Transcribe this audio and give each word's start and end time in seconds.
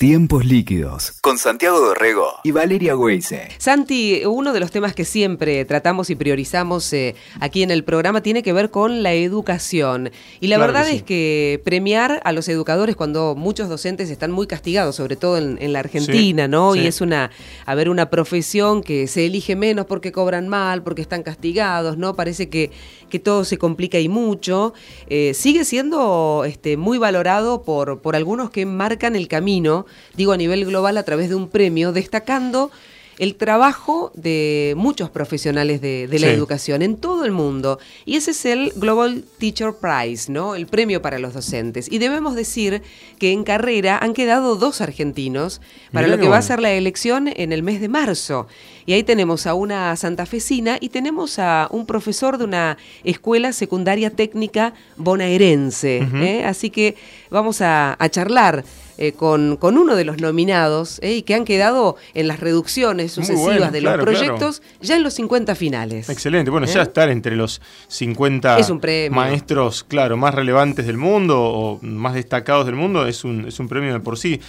Tiempos 0.00 0.46
líquidos 0.46 1.12
con 1.20 1.36
Santiago 1.36 1.78
Dorrego 1.78 2.26
y 2.42 2.52
Valeria 2.52 2.96
Weise. 2.96 3.50
Santi, 3.58 4.22
uno 4.24 4.54
de 4.54 4.60
los 4.60 4.70
temas 4.70 4.94
que 4.94 5.04
siempre 5.04 5.62
tratamos 5.66 6.08
y 6.08 6.14
priorizamos 6.14 6.90
eh, 6.94 7.14
aquí 7.38 7.62
en 7.62 7.70
el 7.70 7.84
programa 7.84 8.22
tiene 8.22 8.42
que 8.42 8.54
ver 8.54 8.70
con 8.70 9.02
la 9.02 9.12
educación. 9.12 10.10
Y 10.40 10.46
la 10.48 10.56
Claro 10.56 10.72
verdad 10.72 10.86
que 10.86 10.90
sí. 10.92 10.96
es 10.96 11.02
que 11.02 11.60
premiar 11.66 12.22
a 12.24 12.32
los 12.32 12.48
educadores 12.48 12.96
cuando 12.96 13.34
muchos 13.36 13.68
docentes 13.68 14.08
están 14.08 14.30
muy 14.30 14.46
castigados, 14.46 14.96
sobre 14.96 15.16
todo 15.16 15.36
en, 15.36 15.58
en 15.60 15.74
la 15.74 15.80
Argentina, 15.80 16.44
Sí, 16.46 16.50
¿no? 16.50 16.72
sí. 16.72 16.78
Y 16.80 16.86
es 16.86 17.02
una, 17.02 17.30
a 17.66 17.74
ver, 17.74 17.90
una 17.90 18.08
profesión 18.08 18.82
que 18.82 19.06
se 19.06 19.26
elige 19.26 19.54
menos 19.54 19.84
porque 19.84 20.12
cobran 20.12 20.48
mal, 20.48 20.82
porque 20.82 21.02
están 21.02 21.22
castigados, 21.22 21.98
¿no? 21.98 22.16
Parece 22.16 22.48
que, 22.48 22.70
que 23.10 23.18
todo 23.18 23.44
se 23.44 23.58
complica 23.58 23.98
y 23.98 24.08
mucho. 24.08 24.72
Eh, 25.10 25.34
sigue 25.34 25.66
siendo 25.66 26.44
este, 26.46 26.78
muy 26.78 26.96
valorado 26.96 27.64
por, 27.64 28.00
por 28.00 28.16
algunos 28.16 28.48
que 28.48 28.64
marcan 28.64 29.14
el 29.14 29.28
camino, 29.28 29.84
digo 30.16 30.32
a 30.32 30.36
nivel 30.36 30.64
global, 30.64 30.96
a 30.98 31.02
través 31.02 31.28
de 31.28 31.34
un 31.34 31.48
premio, 31.48 31.92
destacando 31.92 32.70
el 33.18 33.34
trabajo 33.34 34.12
de 34.14 34.72
muchos 34.78 35.10
profesionales 35.10 35.82
de, 35.82 36.06
de 36.08 36.18
la 36.18 36.28
Sí. 36.28 36.32
educación 36.32 36.80
en 36.80 36.96
todo 36.96 37.26
el 37.26 37.32
mundo. 37.32 37.78
Y 38.06 38.16
ese 38.16 38.30
es 38.30 38.46
el 38.46 38.72
Global 38.76 39.24
Teacher 39.36 39.74
Prize, 39.74 40.32
¿no? 40.32 40.54
El 40.54 40.66
premio 40.66 41.02
para 41.02 41.18
los 41.18 41.34
docentes. 41.34 41.92
Y 41.92 41.98
debemos 41.98 42.34
decir 42.34 42.80
que 43.18 43.32
en 43.32 43.44
carrera 43.44 43.98
han 44.00 44.14
quedado 44.14 44.56
dos 44.56 44.80
argentinos 44.80 45.60
para 45.92 46.06
Mirá 46.06 46.16
lo 46.16 46.22
que 46.22 46.30
va 46.30 46.38
a 46.38 46.42
ser 46.42 46.60
la 46.62 46.72
elección 46.72 47.28
en 47.28 47.52
el 47.52 47.62
mes 47.62 47.82
de 47.82 47.90
marzo. 47.90 48.46
Y 48.86 48.94
ahí 48.94 49.02
tenemos 49.02 49.46
a 49.46 49.52
una 49.52 49.94
santafesina 49.96 50.78
y 50.80 50.88
tenemos 50.88 51.38
a 51.38 51.68
un 51.70 51.84
profesor 51.84 52.38
de 52.38 52.44
una 52.44 52.78
escuela 53.04 53.52
secundaria 53.52 54.08
técnica 54.08 54.72
bonaerense. 54.96 56.08
¿eh? 56.14 56.44
Así 56.46 56.70
que 56.70 56.96
vamos 57.30 57.60
a, 57.60 57.96
a 57.98 58.08
charlar 58.08 58.64
eh, 58.98 59.12
con, 59.12 59.56
con 59.56 59.78
uno 59.78 59.96
de 59.96 60.04
los 60.04 60.20
nominados 60.20 60.98
¿eh? 61.02 61.14
y 61.14 61.22
que 61.22 61.34
han 61.34 61.44
quedado 61.44 61.96
en 62.12 62.28
las 62.28 62.38
reducciones 62.40 63.12
sucesivas 63.12 63.42
bueno, 63.58 63.70
de 63.70 63.80
claro, 63.80 63.96
los 63.96 64.04
proyectos 64.04 64.62
ya 64.80 64.96
en 64.96 65.02
los 65.02 65.14
50 65.14 65.54
finales. 65.54 66.08
Excelente. 66.10 66.50
Bueno, 66.50 66.66
¿Eh? 66.66 66.70
ya 66.72 66.82
estar 66.82 67.08
entre 67.08 67.34
los 67.36 67.62
50 67.88 68.58
Es 68.58 68.68
un 68.68 68.78
premio. 68.80 69.16
maestros, 69.16 69.84
claro, 69.84 70.16
más 70.16 70.34
relevantes 70.34 70.86
del 70.86 70.98
mundo 70.98 71.40
o 71.40 71.78
más 71.82 72.14
destacados 72.14 72.66
del 72.66 72.74
mundo 72.74 73.06
es 73.06 73.24
un, 73.24 73.46
es 73.48 73.58
un 73.58 73.68
premio 73.68 73.92
de 73.92 74.00
por 74.00 74.18
sí. 74.18 74.40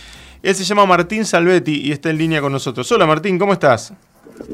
Él 0.44 0.56
se 0.56 0.64
llama 0.64 0.86
Martín 0.86 1.24
Salvetti 1.24 1.82
y 1.82 1.92
está 1.92 2.10
en 2.10 2.18
línea 2.18 2.42
con 2.42 2.52
nosotros. 2.52 2.92
Hola 2.92 3.06
Martín, 3.06 3.38
¿cómo 3.40 3.54
estás? 3.54 3.94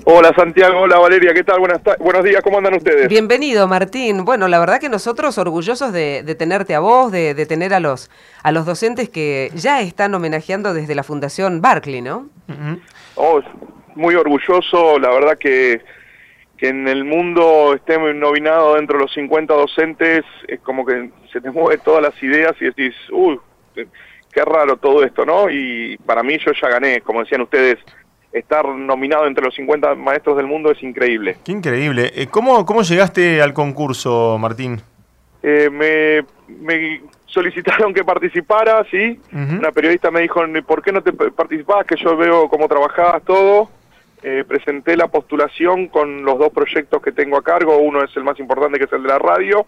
Hola 0.06 0.34
Santiago, 0.36 0.82
hola 0.82 1.00
Valeria, 1.00 1.34
¿qué 1.34 1.44
tal? 1.44 1.60
Buenas 1.60 1.82
buenos 2.00 2.24
días, 2.24 2.42
¿cómo 2.42 2.58
andan 2.58 2.76
ustedes? 2.76 3.08
Bienvenido, 3.08 3.68
Martín. 3.68 4.26
Bueno, 4.26 4.48
la 4.48 4.60
verdad 4.60 4.80
que 4.80 4.90
nosotros 4.90 5.38
orgullosos 5.38 5.94
de, 5.94 6.24
de 6.24 6.36
tenerte 6.36 6.76
a 6.76 6.80
vos, 6.80 7.12
de, 7.12 7.34
de 7.34 7.46
tener 7.46 7.74
a 7.74 7.80
los, 7.80 8.10
a 8.44 8.52
los 8.52 8.66
docentes 8.66 9.10
que 9.10 9.52
ya 9.56 9.82
están 9.82 10.14
homenajeando 10.14 10.74
desde 10.74 10.96
la 10.96 11.04
Fundación 11.04 11.62
Barclay, 11.62 12.02
¿no? 12.02 12.30
Oh, 13.16 13.42
muy 13.96 14.16
orgulloso, 14.16 15.00
la 15.00 15.10
verdad 15.10 15.38
que, 15.38 15.82
que 16.58 16.70
en 16.70 16.88
el 16.88 17.04
mundo 17.06 17.74
esté 17.74 17.98
nominado 18.14 18.76
dentro 18.76 18.98
de 18.98 19.04
los 19.06 19.14
50 19.14 19.54
docentes, 19.54 20.24
es 20.48 20.60
como 20.62 20.86
que 20.86 21.12
se 21.32 21.42
te 21.42 21.52
mueven 21.52 21.80
todas 21.84 22.02
las 22.02 22.22
ideas 22.24 22.54
y 22.60 22.66
decís, 22.66 22.94
uy, 23.12 23.40
qué 23.74 24.46
raro 24.46 24.78
todo 24.78 25.04
esto, 25.04 25.26
¿no? 25.26 25.50
Y 25.50 25.98
para 26.06 26.24
mí 26.24 26.38
yo 26.46 26.52
ya 26.62 26.70
gané, 26.70 27.02
como 27.02 27.22
decían 27.22 27.42
ustedes, 27.42 27.78
estar 28.32 28.68
nominado 28.68 29.26
entre 29.28 29.44
los 29.44 29.56
50 29.56 29.96
maestros 29.96 30.38
del 30.38 30.48
mundo 30.48 30.72
es 30.72 30.82
increíble. 30.84 31.38
Qué 31.44 31.52
increíble. 31.52 32.12
Eh, 32.16 32.28
¿Cómo, 32.28 32.66
¿Cómo 32.66 32.82
llegaste 32.82 33.42
al 33.42 33.54
concurso, 33.54 34.38
Martín? 34.40 34.82
Eh, 35.44 35.70
me, 35.72 36.26
me 36.60 37.02
solicitaron 37.26 37.94
que 37.94 38.04
participara, 38.04 38.86
sí. 38.90 39.20
Una 39.32 39.72
periodista 39.72 40.12
me 40.12 40.22
dijo, 40.22 40.42
¿por 40.66 40.82
qué 40.82 40.92
no 40.92 41.02
te 41.02 41.14
participás? 41.14 41.86
Que 41.86 41.96
yo 41.96 42.18
veo 42.18 42.50
cómo 42.50 42.68
trabajabas 42.68 43.24
todo. 43.24 43.70
Eh, 44.24 44.44
presenté 44.48 44.98
la 44.98 45.08
postulación 45.08 45.88
con 45.88 46.24
los 46.26 46.40
dos 46.40 46.52
proyectos 46.52 47.02
que 47.02 47.12
tengo 47.12 47.38
a 47.38 47.44
cargo. 47.44 47.78
Uno 47.78 48.04
es 48.04 48.16
el 48.18 48.24
más 48.24 48.40
importante, 48.40 48.80
que 48.80 48.86
es 48.86 48.94
el 48.94 49.04
de 49.04 49.10
la 49.10 49.20
radio. 49.20 49.68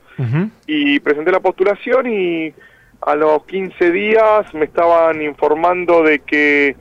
Y 0.66 1.00
presenté 1.00 1.31
la 1.31 1.40
postulación 1.40 2.12
y 2.12 2.53
a 3.02 3.16
los 3.16 3.46
15 3.46 3.91
días 3.91 4.53
me 4.53 4.66
estaban 4.66 5.22
informando 5.22 6.03
de 6.03 6.20
que 6.20 6.76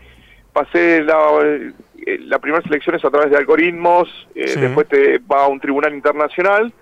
pasé 0.58 1.02
la, 1.02 1.16
eh, 1.44 2.18
la 2.20 2.38
primera 2.38 2.62
selección 2.62 2.96
es 2.96 3.04
a 3.04 3.10
través 3.10 3.30
de 3.30 3.36
algoritmos, 3.36 4.08
eh, 4.34 4.48
Sí. 4.48 4.60
después 4.60 4.88
te 4.88 5.18
va 5.18 5.44
a 5.44 5.48
un 5.48 5.60
tribunal 5.60 5.94
internacional. 5.94 6.72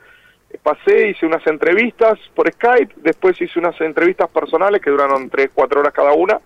Pasé, 0.62 1.10
hice 1.10 1.26
unas 1.26 1.46
entrevistas 1.46 2.18
por 2.34 2.50
Skype, 2.50 2.94
después 2.96 3.38
hice 3.40 3.58
unas 3.58 3.78
entrevistas 3.80 4.28
personales 4.30 4.80
que 4.80 4.90
duraron 4.90 5.28
3, 5.28 5.50
4 5.52 5.80
horas 5.80 5.92
cada 5.92 6.12
una. 6.12 6.40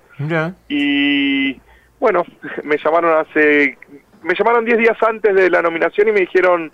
Y 0.69 1.61
bueno, 2.01 2.25
me 2.65 2.77
llamaron 2.79 3.19
hace, 3.19 3.79
me 4.23 4.35
llamaron 4.35 4.65
10 4.65 4.79
días 4.79 4.97
antes 5.03 5.35
de 5.35 5.49
la 5.51 5.63
nominación 5.63 6.09
y 6.09 6.13
me 6.13 6.21
dijeron, 6.21 6.73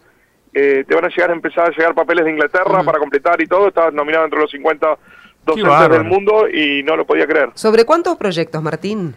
eh, 0.55 0.85
te 0.89 0.95
van 0.95 1.05
a 1.05 1.09
llegar 1.09 1.31
a 1.31 1.35
empezar 1.35 1.69
a 1.69 1.71
llegar 1.71 1.95
papeles 1.95 2.25
de 2.25 2.31
Inglaterra 2.31 2.83
para 2.83 2.99
completar 2.99 3.41
y 3.43 3.47
todo, 3.47 3.69
estabas 3.69 3.93
nominado 3.93 4.25
entre 4.25 4.41
los 4.41 4.51
50 4.51 4.97
docentes 5.45 5.91
del 5.91 6.05
mundo 6.05 6.49
y 6.49 6.83
no 6.83 6.97
lo 6.97 7.05
podía 7.05 7.27
creer. 7.27 7.51
¿Sobre 7.55 7.85
cuántos 7.85 8.17
proyectos, 8.17 8.63
Martín? 8.63 9.15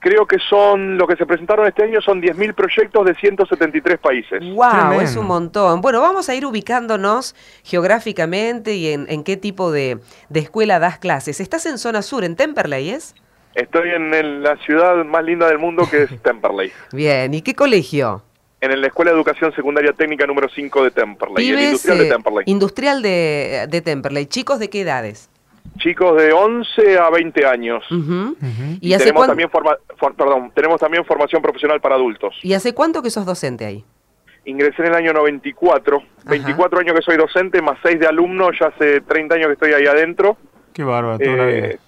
Creo 0.00 0.26
que 0.26 0.36
son, 0.48 0.98
lo 0.98 1.06
que 1.06 1.16
se 1.16 1.26
presentaron 1.26 1.66
este 1.66 1.82
año 1.84 2.00
son 2.00 2.20
10.000 2.22 2.54
proyectos 2.54 3.04
de 3.06 3.14
173 3.14 3.98
países. 3.98 4.40
¡Wow! 4.54 4.70
Tremendo. 4.70 5.00
Es 5.00 5.16
un 5.16 5.26
montón. 5.26 5.80
Bueno, 5.80 6.00
vamos 6.00 6.28
a 6.28 6.34
ir 6.34 6.44
ubicándonos 6.46 7.34
geográficamente 7.64 8.74
y 8.74 8.88
en, 8.92 9.06
en 9.08 9.22
qué 9.24 9.36
tipo 9.36 9.70
de, 9.72 9.98
de 10.28 10.40
escuela 10.40 10.78
das 10.78 10.98
clases. 10.98 11.40
¿Estás 11.40 11.66
en 11.66 11.78
zona 11.78 12.02
sur, 12.02 12.24
en 12.24 12.36
Temperley, 12.36 12.90
es? 12.90 13.14
Estoy 13.54 13.90
en 13.90 14.12
el- 14.12 14.42
la 14.42 14.56
ciudad 14.58 15.04
más 15.04 15.24
linda 15.24 15.46
del 15.48 15.58
mundo 15.58 15.88
que 15.90 16.02
es 16.02 16.10
Temperley, 16.22 16.72
Bien, 16.92 17.32
¿y 17.34 17.42
qué 17.42 17.54
colegio? 17.54 18.22
en 18.58 18.80
la 18.80 18.86
Escuela 18.88 19.12
de 19.12 19.16
Educación 19.18 19.52
Secundaria 19.54 19.92
Técnica 19.92 20.26
número 20.26 20.48
5 20.52 20.82
de 20.84 20.90
Temperley, 20.90 21.48
el 21.50 21.60
industrial 21.60 21.98
de 21.98 22.06
eh, 22.06 22.10
Temperley. 22.10 22.42
industrial 22.46 23.02
de, 23.02 23.66
de 23.68 23.80
Temperley. 23.80 24.26
¿Chicos 24.26 24.58
de 24.58 24.68
qué 24.70 24.80
edades? 24.80 25.30
Chicos 25.78 26.16
de 26.20 26.32
11 26.32 26.98
a 26.98 27.10
20 27.10 27.46
años. 27.46 27.84
¿Y, 28.80 28.92
hace 28.94 29.04
tenemos 29.04 29.20
cuán- 29.20 29.28
también 29.30 29.50
forma- 29.50 29.76
for- 29.98 30.14
perdón, 30.14 30.50
tenemos 30.54 30.80
también 30.80 31.04
formación 31.04 31.42
profesional 31.42 31.80
para 31.80 31.94
adultos. 31.96 32.34
¿Y 32.42 32.54
hace 32.54 32.74
cuánto 32.74 33.02
que 33.02 33.10
sos 33.10 33.26
docente 33.26 33.64
ahí? 33.66 33.84
Ingresé 34.44 34.82
en 34.82 34.88
el 34.88 34.94
año 34.94 35.12
94, 35.12 36.02
24 36.26 36.78
años 36.80 36.94
que 36.94 37.02
soy 37.02 37.16
docente, 37.16 37.60
más 37.60 37.78
6 37.82 37.98
de 37.98 38.06
alumno, 38.06 38.50
ya 38.58 38.66
hace 38.68 39.00
30 39.00 39.34
años 39.34 39.48
que 39.48 39.52
estoy 39.54 39.72
ahí 39.72 39.86
adentro. 39.86 40.36
Qué 40.72 40.84
bárbaro, 40.84 41.18
toda 41.18 41.32
una 41.32 41.50
Eh, 41.50 41.60
vida. 41.60 41.78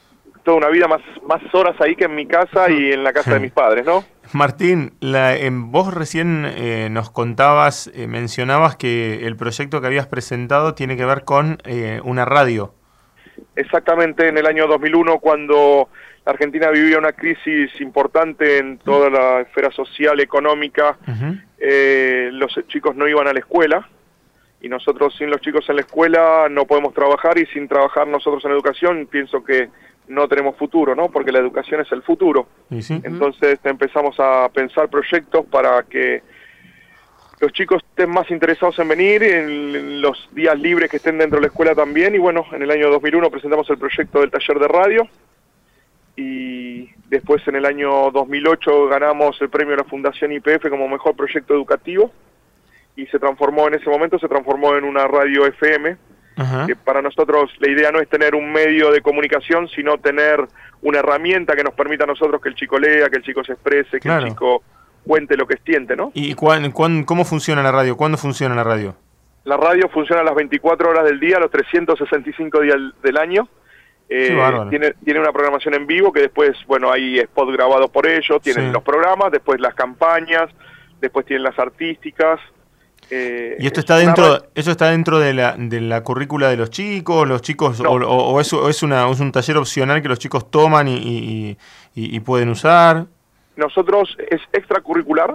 toda 0.43 0.56
una 0.56 0.69
vida, 0.69 0.88
más, 0.88 1.00
más 1.27 1.41
horas 1.55 1.77
ahí 1.81 1.94
que 1.94 2.05
en 2.06 2.15
mi 2.15 2.27
casa 2.27 2.71
y 2.71 2.93
en 2.93 3.05
la 3.05 3.12
casa 3.12 3.34
de 3.34 3.41
mis 3.41 3.53
padres, 3.53 3.84
¿no? 3.87 4.03
Martín, 4.33 4.93
la, 5.00 5.37
en, 5.37 5.71
vos 5.71 5.94
recién 5.94 6.44
eh, 6.47 6.88
nos 6.91 7.11
contabas, 7.11 7.91
eh, 7.94 8.06
mencionabas 8.09 8.77
que 8.77 9.27
el 9.27 9.37
proyecto 9.37 9.81
que 9.81 9.87
habías 9.87 10.06
presentado 10.06 10.75
tiene 10.75 10.97
que 10.97 11.05
ver 11.05 11.25
con 11.25 11.59
eh, 11.65 12.00
una 12.03 12.25
radio. 12.25 12.75
Exactamente 13.56 14.28
en 14.28 14.38
el 14.38 14.47
año 14.47 14.66
2001, 14.66 15.19
cuando 15.19 15.88
la 16.25 16.32
Argentina 16.32 16.71
vivía 16.71 16.99
una 16.99 17.12
crisis 17.12 17.81
importante 17.81 18.59
en 18.59 18.78
toda 18.78 19.10
la 19.10 19.41
esfera 19.41 19.71
social, 19.71 20.21
económica, 20.21 20.99
eh, 21.59 22.31
los 22.32 22.59
chicos 22.69 22.94
no 22.94 23.09
iban 23.09 23.26
a 23.28 23.32
la 23.32 23.41
escuela 23.41 23.88
y 24.60 24.69
nosotros 24.69 25.15
sin 25.16 25.31
los 25.31 25.41
chicos 25.41 25.69
en 25.69 25.76
la 25.76 25.82
escuela 25.82 26.49
no 26.50 26.66
podemos 26.66 26.93
trabajar 26.93 27.38
y 27.38 27.47
sin 27.47 27.69
trabajar 27.69 28.06
nosotros 28.09 28.44
en 28.44 28.53
educación 28.53 29.06
pienso 29.06 29.44
que 29.44 29.69
no 30.09 30.26
tenemos 30.26 30.56
futuro, 30.56 30.94
¿no? 30.94 31.10
Porque 31.10 31.32
la 31.32 31.38
educación 31.38 31.82
es 31.82 31.93
el 31.93 32.03
futuro. 32.03 32.49
Entonces 32.70 33.60
empezamos 33.65 34.16
a 34.19 34.49
pensar 34.49 34.88
proyectos 34.88 35.44
para 35.47 35.82
que 35.82 36.22
los 37.41 37.53
chicos 37.53 37.82
estén 37.88 38.10
más 38.10 38.31
interesados 38.31 38.78
en 38.78 38.88
venir, 38.88 39.22
en, 39.22 40.03
los 40.03 40.28
días 40.32 40.59
libres 40.59 40.91
que 40.91 40.97
estén 40.97 41.19
dentro 41.19 41.38
de 41.38 41.43
la 41.43 41.49
escuela 41.49 41.75
también. 41.75 42.15
Y 42.15 42.19
bueno, 42.19 42.47
en 42.53 42.62
el 42.62 42.71
año 42.71 42.91
2001 42.91 43.31
presentamos 43.31 43.69
el 43.71 43.78
proyecto 43.78 44.21
del 44.21 44.31
taller 44.31 44.59
de 44.59 44.69
radio 44.69 45.09
y 46.16 46.91
después 47.09 47.47
en 47.47 47.56
el 47.56 47.65
año 47.65 48.11
2008 48.11 48.88
ganamos 48.88 49.40
el 49.40 49.50
premio 49.50 49.73
de 49.73 49.82
la 49.82 49.88
Fundación 49.88 50.32
IPF 50.32 50.69
como 50.69 50.88
mejor 50.88 51.14
proyecto 51.14 51.55
educativo 51.55 52.12
y 52.96 53.06
se 53.06 53.20
transformó 53.20 53.69
en 53.69 53.75
ese 53.75 53.88
momento, 53.88 54.19
se 54.19 54.29
transformó 54.29 54.75
en 54.75 54.82
una 54.82 55.06
radio 55.06 55.46
FM 55.46 55.96
Ajá. 56.37 56.67
que 56.67 56.75
para 56.75 57.02
nosotros 57.02 57.52
la 57.61 57.70
idea 57.70 57.93
no 57.93 58.00
es 58.00 58.08
tener 58.08 58.35
un 58.35 58.50
medio 58.50 58.90
de 58.90 59.00
comunicación, 59.00 59.69
sino 59.69 59.99
tener 59.99 60.44
una 60.82 60.99
herramienta 60.99 61.55
que 61.55 61.62
nos 61.62 61.75
permita 61.75 62.05
a 62.05 62.08
nosotros 62.08 62.40
que 62.43 62.49
el 62.49 62.56
chico 62.56 62.79
lea, 62.79 63.08
que 63.08 63.19
el 63.19 63.23
chico 63.23 63.44
se 63.44 63.52
exprese, 63.52 63.93
que 63.93 64.00
Claro. 64.00 64.26
el 64.26 64.32
chico 64.32 64.62
cuente 65.08 65.37
lo 65.37 65.46
que 65.46 65.56
siente, 65.64 65.96
¿no? 65.96 66.12
¿Y 66.14 66.34
cuán- 66.34 66.70
cuán- 66.70 67.02
cómo 67.02 67.25
funciona 67.25 67.62
la 67.62 67.72
radio? 67.72 67.96
¿Cuándo 67.96 68.16
funciona 68.19 68.55
la 68.55 68.62
radio? 68.62 68.94
La 69.44 69.56
radio 69.56 69.88
funciona 69.88 70.20
a 70.20 70.25
las 70.25 70.34
24 70.37 70.90
horas 70.90 71.05
del 71.05 71.19
día, 71.19 71.38
los 71.40 71.50
365 71.50 72.60
días 72.60 72.76
del 73.02 73.16
año. 73.16 73.49
Eh, 74.10 74.38
tiene, 74.70 74.94
tiene 75.05 75.20
una 75.20 75.32
programación 75.32 75.75
en 75.75 75.87
vivo 75.87 76.12
que 76.12 76.20
después, 76.20 76.56
bueno, 76.66 76.90
hay 76.93 77.19
spots 77.20 77.52
grabados 77.52 77.90
por 77.90 78.06
ellos, 78.06 78.40
tienen 78.43 78.66
Sí. 78.69 78.72
los 78.72 78.82
programas, 78.82 79.31
después 79.32 79.60
las 79.60 79.75
campañas, 79.75 80.49
después 81.00 81.26
tienen 81.26 81.43
las 81.43 81.58
artísticas. 81.58 82.38
eh, 83.11 83.56
¿Y 83.58 83.66
esto 83.66 83.81
es 83.81 83.84
está 83.84 83.96
dentro, 83.96 84.43
eso 84.54 84.70
está 84.70 84.90
dentro 84.90 85.19
de 85.19 85.32
la, 85.32 85.54
de 85.56 85.81
la 85.81 86.02
currícula 86.02 86.50
de 86.50 86.58
los 86.58 86.69
chicos, 86.69 87.26
los 87.26 87.40
chicos, 87.40 87.81
No. 87.81 87.90
o, 87.93 88.32
o- 88.34 88.40
es, 88.40 88.52
o 88.52 88.69
es 88.69 88.82
una, 88.82 89.08
es 89.11 89.20
un 89.20 89.32
taller 89.32 89.56
opcional 89.56 90.02
que 90.02 90.08
los 90.08 90.19
chicos 90.19 90.50
toman 90.50 90.88
y, 90.88 90.96
y- 90.96 91.56
y, 91.94 92.20
pueden 92.20 92.50
usar? 92.50 93.06
Nosotros 93.58 94.16
es 94.31 94.40
extracurricular, 94.52 95.34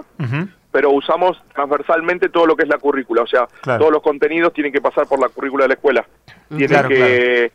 pero 0.72 0.92
usamos 0.92 1.36
transversalmente 1.54 2.30
todo 2.30 2.46
lo 2.46 2.56
que 2.56 2.62
es 2.62 2.68
la 2.70 2.78
currícula, 2.78 3.20
o 3.20 3.26
sea, 3.26 3.46
todos 3.62 3.92
los 3.92 4.00
contenidos 4.00 4.54
tienen 4.54 4.72
que 4.72 4.80
pasar 4.80 5.06
por 5.06 5.20
la 5.20 5.28
currícula 5.28 5.64
de 5.64 5.68
la 5.68 5.74
escuela. 5.74 6.06
Mm, 6.48 6.56
tienen 6.56 6.88
que, 6.88 7.44
eh, 7.44 7.52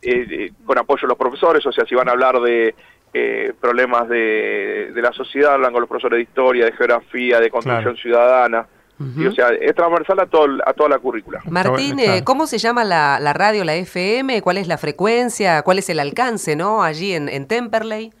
eh, 0.00 0.52
con 0.64 0.78
apoyo 0.78 1.02
de 1.02 1.08
los 1.08 1.18
profesores, 1.18 1.66
o 1.66 1.70
sea, 1.70 1.84
si 1.84 1.94
van 1.94 2.08
a 2.08 2.12
hablar 2.12 2.40
de 2.40 2.74
eh, 3.12 3.52
problemas 3.60 4.08
de, 4.08 4.90
la 4.94 5.12
sociedad, 5.12 5.52
hablan 5.52 5.70
con 5.72 5.82
los 5.82 5.88
profesores 5.88 6.16
de 6.16 6.22
historia, 6.22 6.64
de 6.64 6.72
geografía, 6.72 7.38
de 7.38 7.50
construcción 7.50 7.94
ciudadana. 7.98 8.66
o 8.98 9.32
sea, 9.32 9.50
es 9.50 9.74
transversal 9.74 10.18
a, 10.20 10.26
todo, 10.26 10.46
a 10.64 10.72
toda 10.72 10.88
la 10.88 10.98
currícula. 10.98 11.42
Martín, 11.50 11.98
¿cómo 12.24 12.46
se 12.46 12.56
llama 12.56 12.84
la, 12.84 13.18
la, 13.20 13.34
radio, 13.34 13.64
la 13.64 13.74
FM? 13.74 14.40
¿Cuál 14.40 14.56
es 14.56 14.66
la 14.66 14.78
frecuencia? 14.78 15.60
¿Cuál 15.60 15.78
es 15.78 15.90
el 15.90 16.00
alcance, 16.00 16.56
no? 16.56 16.82
Allí 16.82 17.12
en, 17.12 17.28
en 17.28 17.46
Temperley. 17.46 18.12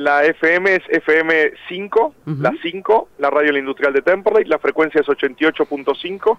La 0.00 0.24
FM 0.24 0.76
es 0.76 0.82
FM 0.88 1.52
5, 1.68 2.14
la 2.38 2.54
5, 2.62 3.08
la 3.18 3.28
radio 3.28 3.52
la 3.52 3.58
industrial 3.58 3.92
de 3.92 4.00
Temperley, 4.00 4.46
la 4.46 4.58
frecuencia 4.58 5.02
es 5.02 5.06
88.5 5.06 6.38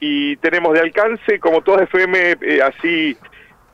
y 0.00 0.36
tenemos 0.38 0.72
de 0.72 0.80
alcance, 0.80 1.38
como 1.38 1.60
toda 1.60 1.82
FM 1.82 2.38
eh, 2.40 2.62
así 2.62 3.14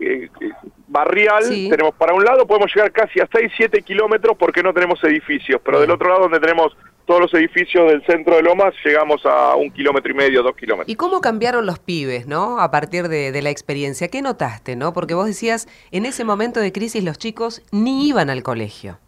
eh, 0.00 0.28
eh, 0.40 0.50
barrial, 0.88 1.44
tenemos 1.44 1.94
para 1.94 2.14
un 2.14 2.24
lado 2.24 2.48
podemos 2.48 2.74
llegar 2.74 2.90
casi 2.90 3.20
a 3.20 3.28
6, 3.32 3.52
7 3.56 3.82
kilómetros 3.82 4.36
porque 4.36 4.60
no 4.60 4.74
tenemos 4.74 4.98
edificios, 5.04 5.60
pero 5.64 5.80
del 5.80 5.92
otro 5.92 6.08
lado 6.08 6.22
donde 6.22 6.40
tenemos 6.40 6.76
todos 7.06 7.20
los 7.20 7.34
edificios 7.34 7.92
del 7.92 8.04
centro 8.04 8.34
de 8.34 8.42
Lomas 8.42 8.74
llegamos 8.84 9.24
a 9.24 9.54
un 9.54 9.70
kilómetro 9.70 10.10
y 10.10 10.16
medio, 10.16 10.42
dos 10.42 10.56
kilómetros. 10.56 10.92
¿Y 10.92 10.96
cómo 10.96 11.20
cambiaron 11.20 11.64
los 11.64 11.78
pibes, 11.78 12.26
no? 12.26 12.58
A 12.58 12.72
partir 12.72 13.06
de, 13.06 13.30
de, 13.30 13.42
la 13.42 13.50
experiencia, 13.50 14.08
¿qué 14.08 14.20
notaste, 14.20 14.74
no? 14.74 14.92
Porque 14.92 15.14
vos 15.14 15.26
decías, 15.26 15.68
en 15.92 16.06
ese 16.06 16.24
momento 16.24 16.58
de 16.58 16.72
crisis 16.72 17.04
los 17.04 17.18
chicos 17.18 17.62
ni 17.70 18.08
iban 18.08 18.28
al 18.28 18.42
colegio. 18.42 18.98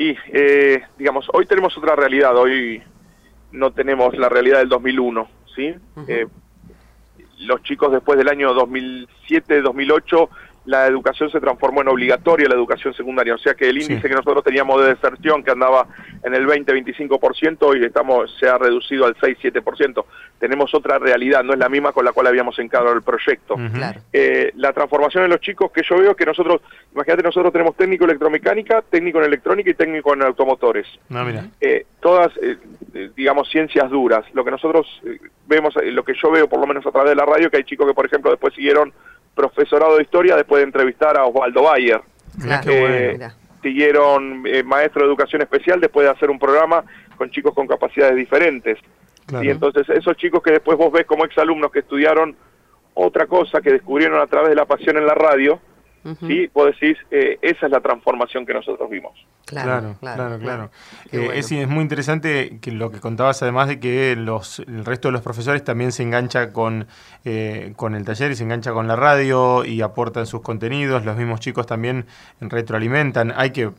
Y, 0.00 0.16
eh, 0.32 0.82
digamos, 0.96 1.26
hoy 1.34 1.44
tenemos 1.44 1.76
otra 1.76 1.94
realidad, 1.94 2.34
hoy 2.34 2.82
no 3.52 3.70
tenemos 3.70 4.16
la 4.16 4.30
realidad 4.30 4.60
del 4.60 4.70
2001, 4.70 5.28
¿sí? 5.54 5.74
Eh, 6.08 6.26
los 7.40 7.62
chicos 7.64 7.92
después 7.92 8.16
del 8.16 8.30
año 8.30 8.54
2007, 8.54 9.60
2008 9.60 10.30
la 10.66 10.86
educación 10.86 11.30
se 11.30 11.40
transformó 11.40 11.80
en 11.80 11.88
obligatoria, 11.88 12.48
la 12.48 12.54
educación 12.54 12.92
secundaria. 12.94 13.34
O 13.34 13.38
sea 13.38 13.54
que 13.54 13.68
el 13.68 13.80
índice 13.80 14.08
que 14.08 14.14
nosotros 14.14 14.44
teníamos 14.44 14.80
de 14.82 14.94
deserción, 14.94 15.42
que 15.42 15.50
andaba 15.50 15.86
en 16.22 16.34
el 16.34 16.46
20-25%, 16.46 17.58
hoy 17.62 17.84
estamos, 17.84 18.34
se 18.38 18.48
ha 18.48 18.58
reducido 18.58 19.06
al 19.06 19.16
6-7%. 19.16 20.04
Tenemos 20.38 20.74
otra 20.74 20.98
realidad, 20.98 21.42
no 21.42 21.54
es 21.54 21.58
la 21.58 21.68
misma 21.68 21.92
con 21.92 22.04
la 22.04 22.12
cual 22.12 22.26
habíamos 22.26 22.58
encarado 22.58 22.92
el 22.92 23.02
proyecto. 23.02 23.56
Eh, 24.12 24.52
la 24.56 24.72
transformación 24.72 25.24
de 25.24 25.28
los 25.28 25.40
chicos 25.40 25.70
que 25.72 25.82
yo 25.88 25.98
veo 25.98 26.14
que 26.14 26.26
nosotros, 26.26 26.60
imagínate, 26.92 27.22
nosotros 27.22 27.52
tenemos 27.52 27.76
técnico 27.76 28.04
en 28.04 28.10
electromecánica, 28.10 28.82
técnico 28.82 29.18
en 29.18 29.24
electrónica 29.24 29.70
y 29.70 29.74
técnico 29.74 30.14
en 30.14 30.22
automotores. 30.22 30.86
No, 31.08 31.24
mira. 31.24 31.46
Eh, 31.60 31.86
todas, 32.00 32.32
eh, 32.42 32.58
digamos, 33.16 33.48
ciencias 33.50 33.90
duras. 33.90 34.24
Lo 34.34 34.44
que 34.44 34.50
nosotros 34.50 34.86
vemos, 35.46 35.74
lo 35.82 36.04
que 36.04 36.14
yo 36.20 36.30
veo 36.30 36.48
por 36.48 36.60
lo 36.60 36.66
menos 36.66 36.86
a 36.86 36.90
través 36.90 37.10
de 37.10 37.16
la 37.16 37.24
radio, 37.24 37.50
que 37.50 37.58
hay 37.58 37.64
chicos 37.64 37.86
que, 37.86 37.94
por 37.94 38.06
ejemplo, 38.06 38.30
después 38.30 38.54
siguieron 38.54 38.92
profesorado 39.34 39.96
de 39.96 40.02
historia 40.02 40.36
después 40.36 40.60
de 40.60 40.66
entrevistar 40.66 41.16
a 41.16 41.24
Osvaldo 41.24 41.62
Bayer. 41.62 42.00
Eh, 42.66 43.18
siguieron 43.62 44.44
eh, 44.46 44.62
maestro 44.62 45.02
de 45.02 45.08
educación 45.08 45.42
especial 45.42 45.80
después 45.80 46.04
de 46.04 46.12
hacer 46.12 46.30
un 46.30 46.38
programa 46.38 46.84
con 47.16 47.30
chicos 47.30 47.54
con 47.54 47.66
capacidades 47.66 48.16
diferentes. 48.16 48.78
Y 49.42 49.48
entonces 49.48 49.88
esos 49.90 50.16
chicos 50.16 50.42
que 50.42 50.50
después 50.50 50.76
vos 50.76 50.90
ves 50.90 51.06
como 51.06 51.24
exalumnos 51.24 51.70
que 51.70 51.80
estudiaron 51.80 52.34
otra 52.94 53.26
cosa, 53.26 53.60
que 53.60 53.70
descubrieron 53.70 54.20
a 54.20 54.26
través 54.26 54.48
de 54.48 54.56
la 54.56 54.64
pasión 54.64 54.96
en 54.96 55.06
la 55.06 55.14
radio, 55.14 55.60
¿sí? 56.20 56.50
Vos 56.54 56.66
decís, 56.66 56.96
eh, 57.10 57.38
esa 57.42 57.66
es 57.66 57.72
la 57.72 57.80
transformación 57.80 58.46
que 58.46 58.54
nosotros 58.54 58.88
vimos. 58.88 59.12
Claro, 59.44 59.96
claro, 60.00 60.38
claro. 60.38 60.70
Eh, 61.12 61.30
es, 61.34 61.50
muy 61.68 61.82
interesante 61.82 62.58
que 62.62 62.70
lo 62.70 62.90
que 62.90 63.00
contabas, 63.00 63.42
además 63.42 63.68
de 63.68 63.80
que 63.80 64.14
los, 64.16 64.60
el 64.60 64.84
resto 64.84 65.08
de 65.08 65.12
los 65.12 65.22
profesores 65.22 65.64
también 65.64 65.92
se 65.92 66.02
engancha 66.02 66.52
con, 66.52 66.86
eh, 67.24 67.72
con 67.76 67.94
el 67.94 68.04
taller 68.04 68.30
y 68.30 68.36
se 68.36 68.44
engancha 68.44 68.72
con 68.72 68.86
la 68.86 68.96
radio 68.96 69.64
y 69.64 69.82
aportan 69.82 70.26
sus 70.26 70.40
contenidos, 70.40 71.04
los 71.04 71.16
mismos 71.16 71.40
chicos 71.40 71.66
también 71.66 72.06
retroalimentan. 72.40 73.32
Hay 73.36 73.50
que 73.50 73.70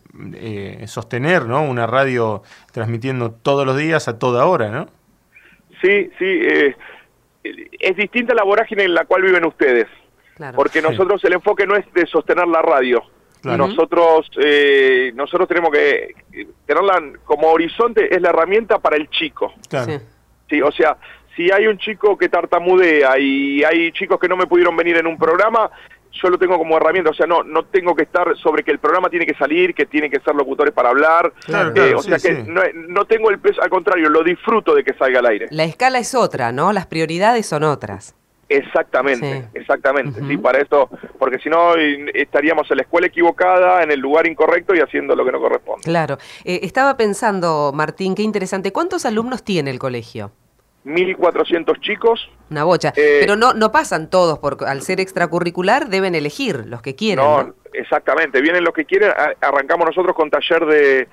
sostener 0.88 1.46
¿no? 1.46 1.64
una 1.64 1.88
radio 1.88 2.44
transmitiendo 2.74 3.32
todos 3.32 3.66
los 3.66 3.78
días 3.78 4.08
a 4.08 4.20
toda 4.20 4.46
hora, 4.46 4.70
¿no? 4.70 4.88
Sí, 5.82 6.12
sí. 6.20 6.42
es 7.80 7.96
distinta 7.96 8.36
la 8.36 8.44
vorágine 8.44 8.84
en 8.84 8.94
la 8.94 9.06
cual 9.06 9.24
viven 9.24 9.46
ustedes. 9.46 9.88
Porque 10.56 10.82
nosotros 10.82 11.24
el 11.24 11.34
enfoque 11.34 11.66
no 11.66 11.76
es 11.76 11.86
de 11.94 12.06
sostener 12.08 12.48
la 12.48 12.62
radio. 12.62 13.04
Nosotros 13.44 14.30
eh, 14.38 15.12
nosotros 15.16 15.48
tenemos 15.48 15.72
que 15.72 16.14
tenerla 16.66 17.02
como 17.26 17.48
horizonte, 17.48 18.14
es 18.14 18.22
la 18.22 18.30
herramienta 18.30 18.80
para 18.80 18.98
el 18.98 19.10
chico. 19.10 19.54
Sí. 20.48 20.62
o 20.62 20.72
sea, 20.72 20.98
si 21.36 21.50
hay 21.52 21.66
un 21.68 21.78
chico 21.78 22.18
que 22.18 22.30
tartamudea 22.30 23.18
y 23.18 23.64
hay 23.64 23.92
chicos 23.94 24.20
que 24.20 24.28
no 24.28 24.38
me 24.38 24.48
pudieron 24.48 24.76
venir 24.76 24.98
en 24.98 25.08
un 25.08 25.18
programa, 25.18 25.72
yo 26.12 26.30
lo 26.30 26.38
tengo 26.38 26.58
como 26.58 26.78
herramienta, 26.78 27.10
o 27.10 27.14
sea, 27.14 27.26
no 27.26 27.42
no 27.44 27.64
tengo 27.64 27.96
que 27.96 28.04
estar 28.04 28.38
sobre 28.38 28.64
que 28.64 28.72
el 28.72 28.80
programa 28.80 29.10
tiene 29.10 29.26
que 29.26 29.34
salir, 29.34 29.74
que 29.74 29.86
tienen 29.86 30.12
que 30.12 30.20
ser 30.20 30.36
locutores 30.36 30.74
para 30.74 30.90
hablar, 30.90 31.34
eh, 31.48 31.94
o 31.96 32.02
sea 32.02 32.20
que 32.20 32.44
no, 32.44 32.62
no, 32.74 33.06
tengo 33.06 33.30
el 33.30 33.40
peso, 33.40 33.62
al 33.62 33.70
contrario, 33.70 34.10
lo 34.10 34.24
disfruto 34.24 34.76
de 34.76 34.84
que 34.84 34.94
salga 34.94 35.20
al 35.20 35.26
aire. 35.28 35.48
La 35.52 35.64
escala 35.64 36.00
es 36.00 36.14
otra, 36.14 36.52
¿no? 36.52 36.74
Las 36.74 36.86
prioridades 36.86 37.46
son 37.46 37.64
otras. 37.64 38.16
Exactamente, 38.52 39.48
exactamente. 39.54 40.22
Sí, 40.28 40.38
para 40.38 40.60
eso, 40.60 40.90
porque 41.18 41.40
si 41.40 41.50
no 41.50 41.76
estaríamos 42.14 42.70
en 42.70 42.78
la 42.78 42.84
escuela 42.84 43.08
equivocada, 43.08 43.82
en 43.82 43.92
el 43.92 44.00
lugar 44.00 44.28
incorrecto 44.28 44.76
y 44.76 44.80
haciendo 44.80 45.16
lo 45.16 45.24
que 45.24 45.32
no 45.32 45.40
corresponde. 45.40 45.84
Claro. 45.84 46.18
Eh, 46.44 46.60
estaba 46.64 46.98
pensando, 46.98 47.72
Martín, 47.74 48.14
qué 48.14 48.24
interesante. 48.24 48.74
¿Cuántos 48.74 49.06
alumnos 49.06 49.44
tiene 49.44 49.72
el 49.72 49.80
colegio? 49.80 50.32
1.400 50.86 51.80
chicos. 51.80 52.30
Una 52.50 52.64
bocha. 52.66 52.92
Eh, 52.96 53.20
Pero 53.22 53.36
no, 53.36 53.54
no 53.54 53.72
pasan 53.72 54.10
todos, 54.10 54.40
porque 54.40 54.66
al 54.66 54.82
ser 54.82 55.00
extracurricular 55.00 55.88
deben 55.88 56.16
elegir 56.16 56.66
los 56.66 56.82
que 56.82 56.96
quieren. 56.96 57.24
No, 57.24 57.54
exactamente. 57.74 58.42
Vienen 58.42 58.64
los 58.64 58.74
que 58.74 58.84
quieren. 58.84 59.12
Arrancamos 59.40 59.86
nosotros 59.86 60.16
con 60.16 60.30
taller 60.30 60.66
de, 60.66 61.08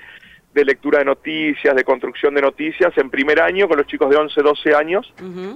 de 0.54 0.64
lectura 0.64 0.98
de 1.00 1.04
noticias, 1.04 1.76
de 1.76 1.84
construcción 1.84 2.34
de 2.34 2.42
noticias 2.42 2.96
en 2.96 3.10
primer 3.10 3.40
año 3.40 3.68
con 3.68 3.76
los 3.76 3.86
chicos 3.86 4.10
de 4.10 4.16
11, 4.16 4.42
12 4.42 4.74
años. 4.74 5.12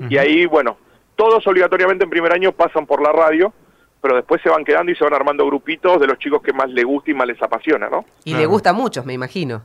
Y 0.09 0.19
ahí, 0.19 0.47
bueno, 0.47 0.77
todos 1.23 1.47
obligatoriamente 1.47 2.03
en 2.03 2.11
primer 2.11 2.33
año 2.33 2.51
pasan 2.51 2.85
por 2.85 3.01
la 3.01 3.13
radio, 3.13 3.53
pero 4.01 4.17
después 4.17 4.43
se 4.43 4.49
van 4.49 4.65
quedando 4.65 4.91
y 4.91 4.97
se 4.97 5.05
van 5.05 5.15
armando 5.15 5.47
grupitos 5.47 6.01
de 6.01 6.09
los 6.09 6.19
chicos 6.19 6.43
que 6.43 6.53
más 6.53 6.69
les 6.69 6.85
gusta 6.85 7.13
y 7.13 7.15
más 7.15 7.29
les 7.29 7.41
apasiona, 7.41 7.89
¿no? 7.89 8.05
Y 8.25 8.35
le 8.35 8.45
gusta 8.45 8.71
a 8.71 8.73
muchos, 8.73 9.07
me 9.07 9.13
imagino. 9.13 9.63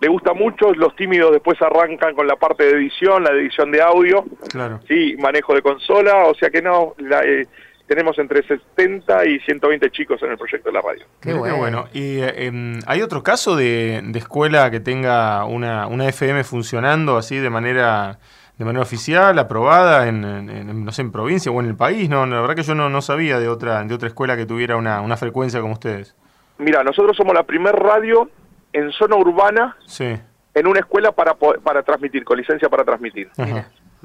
Le 0.00 0.08
gusta 0.08 0.32
mucho, 0.32 0.72
los 0.72 0.96
tímidos 0.96 1.32
después 1.32 1.60
arrancan 1.60 2.14
con 2.14 2.26
la 2.26 2.36
parte 2.36 2.64
de 2.64 2.70
edición, 2.78 3.24
la 3.24 3.30
edición 3.32 3.70
de 3.72 3.82
audio, 3.82 4.24
claro. 4.48 4.80
sí, 4.88 5.16
manejo 5.18 5.54
de 5.54 5.60
consola, 5.60 6.24
o 6.24 6.34
sea 6.34 6.48
que 6.48 6.62
no, 6.62 6.94
eh, 6.98 7.46
tenemos 7.86 8.18
entre 8.18 8.42
70 8.42 9.26
y 9.26 9.38
120 9.40 9.90
chicos 9.90 10.22
en 10.22 10.30
el 10.30 10.38
proyecto 10.38 10.70
de 10.70 10.72
la 10.72 10.80
radio. 10.80 11.04
Qué 11.20 11.34
bueno. 11.34 11.88
¿Y 11.92 12.20
eh, 12.20 12.46
em, 12.46 12.78
hay 12.86 13.02
otro 13.02 13.22
caso 13.22 13.54
de, 13.54 14.00
de, 14.02 14.18
escuela 14.18 14.70
que 14.70 14.80
tenga 14.80 15.44
una, 15.44 15.88
una 15.88 16.08
FM 16.08 16.42
funcionando 16.42 17.18
así 17.18 17.36
de 17.36 17.50
manera 17.50 18.18
de 18.58 18.64
manera 18.64 18.82
oficial, 18.82 19.38
aprobada 19.38 20.08
en, 20.08 20.84
no 20.84 20.92
sé, 20.92 21.02
en 21.02 21.12
provincia 21.12 21.52
o 21.52 21.60
en 21.60 21.66
el 21.66 21.76
país. 21.76 22.08
No, 22.08 22.24
la 22.26 22.40
verdad 22.40 22.54
que 22.54 22.62
yo 22.62 22.74
no, 22.74 22.88
no 22.88 23.02
sabía 23.02 23.38
de 23.38 23.48
otra, 23.48 23.82
de 23.84 23.94
otra 23.94 24.08
escuela 24.08 24.36
que 24.36 24.46
tuviera 24.46 24.76
una, 24.76 25.00
una 25.00 25.16
frecuencia 25.16 25.60
como 25.60 25.74
ustedes. 25.74 26.14
Mira, 26.58 26.82
nosotros 26.82 27.16
somos 27.16 27.34
la 27.34 27.42
primer 27.42 27.74
radio 27.74 28.30
en 28.72 28.92
zona 28.92 29.16
urbana 29.16 29.76
sí. 29.86 30.16
en 30.54 30.66
una 30.66 30.80
escuela 30.80 31.12
para, 31.12 31.34
para 31.34 31.82
transmitir, 31.82 32.24
con 32.24 32.38
licencia 32.38 32.68
para 32.68 32.84
transmitir. 32.84 33.30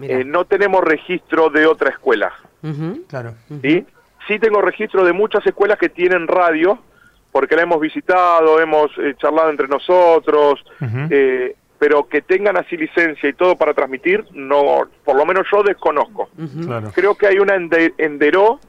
Eh, 0.01 0.23
no 0.25 0.45
tenemos 0.45 0.83
registro 0.83 1.49
de 1.49 1.65
otra 1.65 1.89
escuela. 1.89 2.33
Claro. 3.07 3.35
¿sí? 3.61 3.85
sí 4.27 4.39
tengo 4.39 4.61
registro 4.61 5.03
de 5.03 5.13
muchas 5.13 5.45
escuelas 5.45 5.77
que 5.77 5.89
tienen 5.89 6.27
radio, 6.27 6.79
porque 7.31 7.55
la 7.55 7.63
hemos 7.63 7.79
visitado, 7.79 8.59
hemos 8.59 8.91
eh, 8.97 9.15
charlado 9.17 9.49
entre 9.49 9.67
nosotros, 9.67 10.63
eh, 11.09 11.55
pero 11.81 12.07
que 12.07 12.21
tengan 12.21 12.57
así 12.57 12.77
licencia 12.77 13.27
y 13.27 13.33
todo 13.33 13.55
para 13.55 13.73
transmitir, 13.73 14.23
no, 14.33 14.87
por 15.03 15.15
lo 15.15 15.25
menos 15.25 15.47
yo 15.51 15.63
desconozco. 15.63 16.29
Creo 16.93 17.15
que 17.15 17.25
hay 17.25 17.39
una 17.39 17.55
en, 17.55 18.19
Deró, 18.19 18.59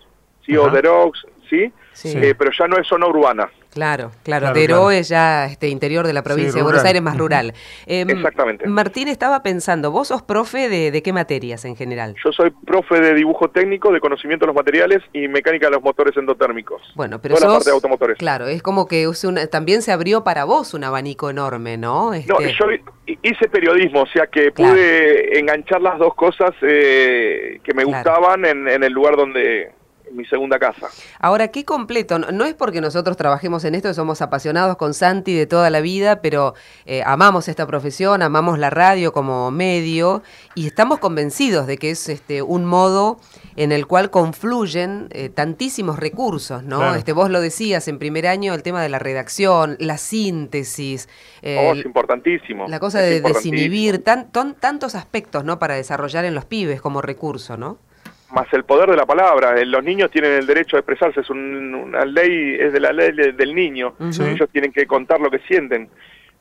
sí, 0.46 0.56
o 0.56 0.70
Derox, 0.70 1.26
¿sí? 1.50 1.70
Eh, 2.04 2.34
pero 2.38 2.50
ya 2.58 2.66
no 2.66 2.78
es 2.78 2.86
zona 2.86 3.06
urbana. 3.06 3.50
Claro, 3.72 4.10
claro, 4.22 4.52
claro 4.52 4.90
es 4.90 5.08
ya 5.08 5.46
este 5.46 5.68
interior 5.68 6.06
de 6.06 6.12
la 6.12 6.22
provincia 6.22 6.56
de 6.56 6.62
Buenos 6.62 6.84
Aires 6.84 7.00
más 7.00 7.16
rural. 7.16 7.54
Em, 7.86 8.08
Exactamente. 8.10 8.66
Martín 8.66 9.08
estaba 9.08 9.42
pensando, 9.42 9.90
¿vos 9.90 10.08
sos 10.08 10.22
profe 10.22 10.68
de, 10.68 11.02
qué 11.02 11.12
materias 11.12 11.64
en 11.64 11.74
general? 11.74 12.14
Yo 12.22 12.32
soy 12.32 12.50
profe 12.50 13.00
de 13.00 13.14
dibujo 13.14 13.48
técnico, 13.48 13.90
de 13.90 14.00
conocimiento 14.00 14.44
de 14.44 14.48
los 14.48 14.56
materiales 14.56 15.02
y 15.14 15.26
mecánica 15.26 15.66
de 15.66 15.72
los 15.72 15.82
motores 15.82 16.14
endotérmicos. 16.16 16.82
Bueno, 16.94 17.18
pero 17.20 17.36
Toda 17.36 17.46
la 17.46 17.54
parte 17.54 17.70
de 17.70 17.74
automotores. 17.74 18.18
Claro, 18.18 18.46
es 18.46 18.62
como 18.62 18.86
que 18.86 19.08
también 19.50 19.80
se 19.80 19.90
abrió 19.90 20.22
para 20.22 20.44
vos 20.44 20.74
un 20.74 20.84
abanico 20.84 21.30
enorme, 21.30 21.78
¿no? 21.78 22.10
No, 22.10 22.12
este 22.12 22.52
yo 22.52 22.66
hice 23.06 23.48
periodismo, 23.48 24.02
o 24.02 24.06
sea 24.06 24.26
que 24.26 24.52
pude 24.52 25.38
enganchar 25.38 25.80
las 25.80 25.98
dos 25.98 26.14
cosas 26.14 26.50
eh, 26.60 27.58
que 27.64 27.72
me 27.74 27.84
gustaban 27.84 28.44
en, 28.44 28.68
en 28.68 28.84
el 28.84 28.92
lugar 28.92 29.16
donde 29.16 29.72
mi 30.12 30.24
segunda 30.24 30.58
casa. 30.58 30.88
Ahora, 31.18 31.48
qué 31.48 31.64
completo. 31.64 32.18
No, 32.18 32.44
es 32.44 32.54
porque 32.54 32.80
nosotros 32.80 33.16
trabajemos 33.16 33.64
en 33.64 33.74
esto, 33.74 33.92
somos 33.94 34.22
apasionados 34.22 34.76
con 34.76 34.94
Santi 34.94 35.34
de 35.34 35.46
toda 35.46 35.70
la 35.70 35.80
vida, 35.80 36.20
pero 36.20 36.54
eh, 36.86 37.02
amamos 37.04 37.48
esta 37.48 37.66
profesión, 37.66 38.22
amamos 38.22 38.58
la 38.58 38.70
radio 38.70 39.12
como 39.12 39.50
medio 39.50 40.22
y 40.54 40.66
estamos 40.66 40.98
convencidos 40.98 41.66
de 41.66 41.78
que 41.78 41.90
es 41.90 42.08
este 42.08 42.42
un 42.42 42.64
modo 42.64 43.18
en 43.56 43.72
el 43.72 43.86
cual 43.86 44.10
confluyen 44.10 45.08
eh, 45.10 45.28
tantísimos 45.28 45.98
recursos, 45.98 46.62
¿no? 46.62 46.94
Este, 46.94 47.12
vos 47.12 47.30
lo 47.30 47.40
decías 47.40 47.88
en 47.88 47.98
primer 47.98 48.26
año, 48.26 48.54
el 48.54 48.62
tema 48.62 48.82
de 48.82 48.88
la 48.88 48.98
redacción, 48.98 49.76
la 49.78 49.98
síntesis. 49.98 51.08
oh, 51.42 51.74
es 51.74 51.84
importantísimo. 51.84 52.68
La 52.68 52.80
cosa 52.80 53.00
de 53.00 53.20
desinhibir, 53.20 54.02
tan, 54.02 54.30
tantos 54.30 54.94
aspectos, 54.94 55.44
¿no? 55.44 55.58
Para 55.58 55.74
desarrollar 55.74 56.24
en 56.24 56.34
los 56.34 56.44
pibes 56.44 56.80
como 56.80 57.02
recurso, 57.02 57.56
¿no? 57.56 57.78
Más 58.32 58.52
el 58.52 58.64
poder 58.64 58.90
de 58.90 58.96
la 58.96 59.06
palabra. 59.06 59.60
Eh, 59.60 59.66
los 59.66 59.84
niños 59.84 60.10
tienen 60.10 60.32
el 60.32 60.46
derecho 60.46 60.76
de 60.76 60.80
expresarse, 60.80 61.20
es 61.20 61.30
una 61.30 62.04
ley, 62.04 62.56
es 62.58 62.72
de 62.72 62.80
la 62.80 62.92
ley 62.92 63.12
del 63.12 63.54
niño. 63.54 63.94
Ellos 64.00 64.48
tienen 64.50 64.72
que 64.72 64.86
contar 64.86 65.20
lo 65.20 65.30
que 65.30 65.38
sienten, 65.40 65.88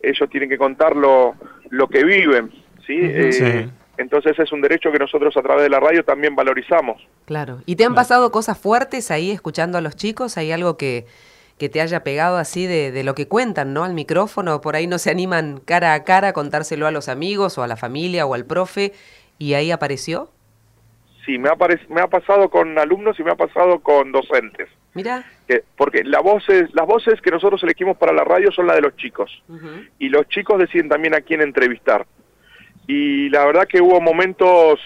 ellos 0.02 0.30
tienen 0.30 0.50
que 0.50 0.58
contar 0.58 0.96
lo, 0.96 1.36
lo 1.70 1.88
que 1.88 2.04
viven, 2.04 2.52
¿sí? 2.88 2.98
Eh, 3.00 3.70
entonces 3.98 4.40
es 4.40 4.52
un 4.52 4.62
derecho 4.62 4.92
que 4.92 4.98
nosotros 4.98 5.36
a 5.38 5.42
través 5.42 5.64
de 5.64 5.70
la 5.70 5.80
radio 5.80 6.04
también 6.04 6.36
valorizamos. 6.36 7.06
Claro. 7.26 7.62
¿Y 7.66 7.76
te 7.76 7.86
han 7.86 7.94
pasado 7.94 8.32
cosas 8.32 8.58
fuertes 8.58 9.12
ahí 9.12 9.30
escuchando 9.30 9.78
a 9.78 9.82
los 9.82 9.96
chicos? 9.96 10.38
¿Hay 10.38 10.52
algo 10.52 10.78
que, 10.78 11.06
que 11.60 11.70
te 11.70 11.82
haya 11.82 12.04
pegado 12.04 12.38
así 12.38 12.66
de, 12.66 12.92
de, 12.92 13.04
lo 13.04 13.14
que 13.14 13.28
cuentan, 13.28 13.74
¿no? 13.74 13.84
Al 13.84 13.94
micrófono, 13.94 14.62
por 14.62 14.76
ahí 14.76 14.88
no 14.88 14.98
se 14.98 15.12
animan 15.12 15.60
cara 15.60 15.94
a 15.94 16.04
cara 16.04 16.30
a 16.30 16.34
contárselo 16.34 16.88
a 16.88 16.92
los 16.92 17.10
amigos 17.10 17.58
o 17.58 17.64
a 17.64 17.68
la 17.68 17.76
familia 17.76 18.26
o 18.26 18.34
al 18.34 18.46
profe 18.46 18.94
y 19.38 19.54
ahí 19.54 19.72
apareció. 19.72 20.30
Sí, 21.32 21.38
me 21.38 21.48
ha, 21.48 21.56
me 21.88 22.02
ha 22.02 22.08
pasado 22.08 22.50
con 22.50 22.78
alumnos 22.78 23.18
y 23.18 23.24
me 23.24 23.32
ha 23.32 23.36
pasado 23.36 23.80
con 23.80 24.12
docentes. 24.12 24.68
Mira. 24.94 25.24
porque 25.78 26.04
la 26.04 26.20
voces, 26.20 26.70
las 26.74 26.86
voces 26.86 27.22
que 27.22 27.32
nosotros 27.32 27.64
elegimos 27.64 27.96
para 27.96 28.12
la 28.12 28.26
radio 28.26 28.52
son 28.52 28.68
las 28.68 28.76
de 28.76 28.82
los 28.82 28.98
chicos. 28.98 29.42
Y 29.98 30.10
los 30.10 30.28
chicos 30.28 30.60
deciden 30.60 30.90
también 30.90 31.16
a 31.16 31.22
quién 31.22 31.40
entrevistar. 31.40 32.06
Y 32.86 33.30
la 33.30 33.46
verdad 33.46 33.66
que 33.66 33.80
hubo 33.80 34.02
momentos, 34.02 34.82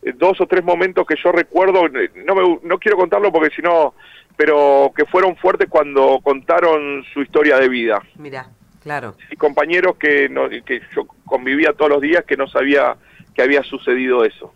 eh, 0.00 0.14
dos 0.16 0.40
o 0.40 0.46
tres 0.46 0.64
momentos 0.64 1.06
que 1.06 1.16
yo 1.22 1.30
recuerdo, 1.30 1.84
eh, 1.88 2.10
no, 2.24 2.34
me, 2.34 2.58
no 2.62 2.78
quiero 2.78 2.96
contarlo 2.96 3.30
porque 3.30 3.54
si 3.54 3.60
no, 3.60 3.92
pero 4.34 4.92
que 4.96 5.04
fueron 5.04 5.36
fuertes 5.36 5.68
cuando 5.68 6.20
contaron 6.22 7.04
su 7.12 7.20
historia 7.20 7.58
de 7.58 7.68
vida. 7.68 8.00
Mira, 8.16 8.48
claro. 8.82 9.14
Y 9.30 9.36
compañeros 9.36 9.96
que, 9.96 10.30
no, 10.30 10.48
que 10.48 10.80
yo 10.96 11.06
convivía 11.26 11.74
todos 11.74 11.90
los 11.90 12.00
días 12.00 12.24
que 12.24 12.38
no 12.38 12.48
sabía 12.48 12.96
que 13.34 13.42
había 13.42 13.62
sucedido 13.62 14.24
eso. 14.24 14.54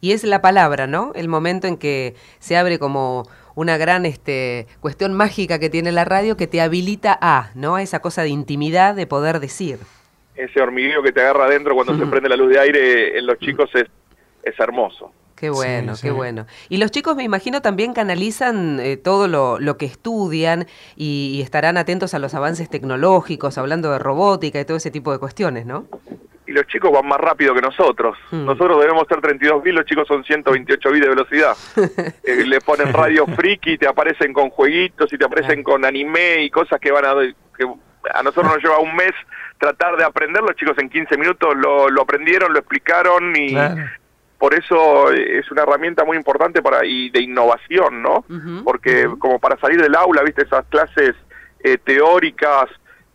Y 0.00 0.12
es 0.12 0.24
la 0.24 0.42
palabra, 0.42 0.86
¿no? 0.86 1.12
El 1.14 1.28
momento 1.28 1.66
en 1.66 1.76
que 1.76 2.14
se 2.38 2.56
abre 2.56 2.78
como 2.78 3.26
una 3.54 3.76
gran 3.76 4.04
este, 4.04 4.66
cuestión 4.80 5.14
mágica 5.14 5.58
que 5.58 5.70
tiene 5.70 5.92
la 5.92 6.04
radio 6.04 6.36
que 6.36 6.46
te 6.46 6.60
habilita 6.60 7.16
a, 7.20 7.50
¿no? 7.54 7.76
A 7.76 7.82
esa 7.82 8.00
cosa 8.00 8.22
de 8.22 8.28
intimidad, 8.28 8.94
de 8.94 9.06
poder 9.06 9.40
decir. 9.40 9.78
Ese 10.34 10.60
hormigueo 10.60 11.02
que 11.02 11.12
te 11.12 11.20
agarra 11.20 11.46
adentro 11.46 11.74
cuando 11.74 11.96
se 11.96 12.06
prende 12.06 12.28
la 12.28 12.36
luz 12.36 12.50
de 12.50 12.58
aire 12.58 13.18
en 13.18 13.26
los 13.26 13.38
chicos 13.38 13.70
es, 13.74 13.86
es 14.42 14.58
hermoso. 14.58 15.12
Qué 15.36 15.50
bueno, 15.50 15.94
qué 16.00 16.10
bueno. 16.10 16.46
Y 16.68 16.76
los 16.76 16.90
chicos 16.90 17.16
me 17.16 17.24
imagino 17.24 17.60
también 17.60 17.92
canalizan 17.92 18.78
eh, 18.80 18.96
todo 18.96 19.26
lo, 19.26 19.58
lo, 19.58 19.76
que 19.76 19.86
estudian 19.86 20.66
y, 20.96 21.40
estarán 21.42 21.76
atentos 21.76 22.14
a 22.14 22.18
los 22.18 22.34
avances 22.34 22.70
tecnológicos, 22.70 23.58
hablando 23.58 23.90
de 23.90 23.98
robótica 23.98 24.60
y 24.60 24.64
todo 24.64 24.76
ese 24.76 24.90
tipo 24.90 25.12
de 25.12 25.18
cuestiones, 25.18 25.66
¿no? 25.66 25.86
y 26.46 26.52
los 26.52 26.66
chicos 26.66 26.92
van 26.92 27.06
más 27.08 27.18
rápido 27.18 27.54
que 27.54 27.62
nosotros. 27.62 28.18
Hmm. 28.30 28.44
Nosotros 28.44 28.78
debemos 28.78 29.08
ser 29.08 29.18
32.000, 29.18 29.72
los 29.72 29.86
chicos 29.86 30.06
son 30.06 30.22
128 30.24 30.90
bits 30.90 31.02
de 31.02 31.08
velocidad. 31.08 31.56
Eh, 32.26 32.44
le 32.46 32.60
ponen 32.60 32.92
radio 32.92 33.26
friki, 33.26 33.76
te 33.76 33.86
aparecen 33.86 34.32
con 34.32 34.50
jueguitos 34.50 35.12
y 35.12 35.18
te 35.18 35.24
aparecen 35.24 35.62
con 35.62 35.84
anime 35.84 36.42
y 36.42 36.50
cosas 36.50 36.80
que 36.80 36.90
van 36.90 37.04
a... 37.04 37.14
Que 37.56 37.66
a 38.12 38.22
nosotros 38.22 38.52
nos 38.52 38.62
lleva 38.62 38.78
un 38.78 38.94
mes 38.94 39.12
tratar 39.58 39.96
de 39.96 40.04
aprender, 40.04 40.42
los 40.42 40.56
chicos 40.56 40.76
en 40.78 40.88
15 40.88 41.16
minutos 41.16 41.54
lo, 41.56 41.88
lo 41.88 42.02
aprendieron, 42.02 42.52
lo 42.52 42.58
explicaron 42.58 43.34
y... 43.36 43.54
Por 44.44 44.52
eso 44.52 45.10
es 45.10 45.50
una 45.50 45.62
herramienta 45.62 46.04
muy 46.04 46.18
importante 46.18 46.60
para 46.60 46.84
y 46.84 47.08
de 47.08 47.22
innovación, 47.22 48.02
¿no? 48.02 48.26
Porque 48.62 49.08
como 49.18 49.38
para 49.38 49.58
salir 49.58 49.80
del 49.80 49.94
aula, 49.94 50.22
viste, 50.22 50.42
esas 50.42 50.66
clases 50.66 51.14
eh, 51.60 51.78
teóricas 51.82 52.66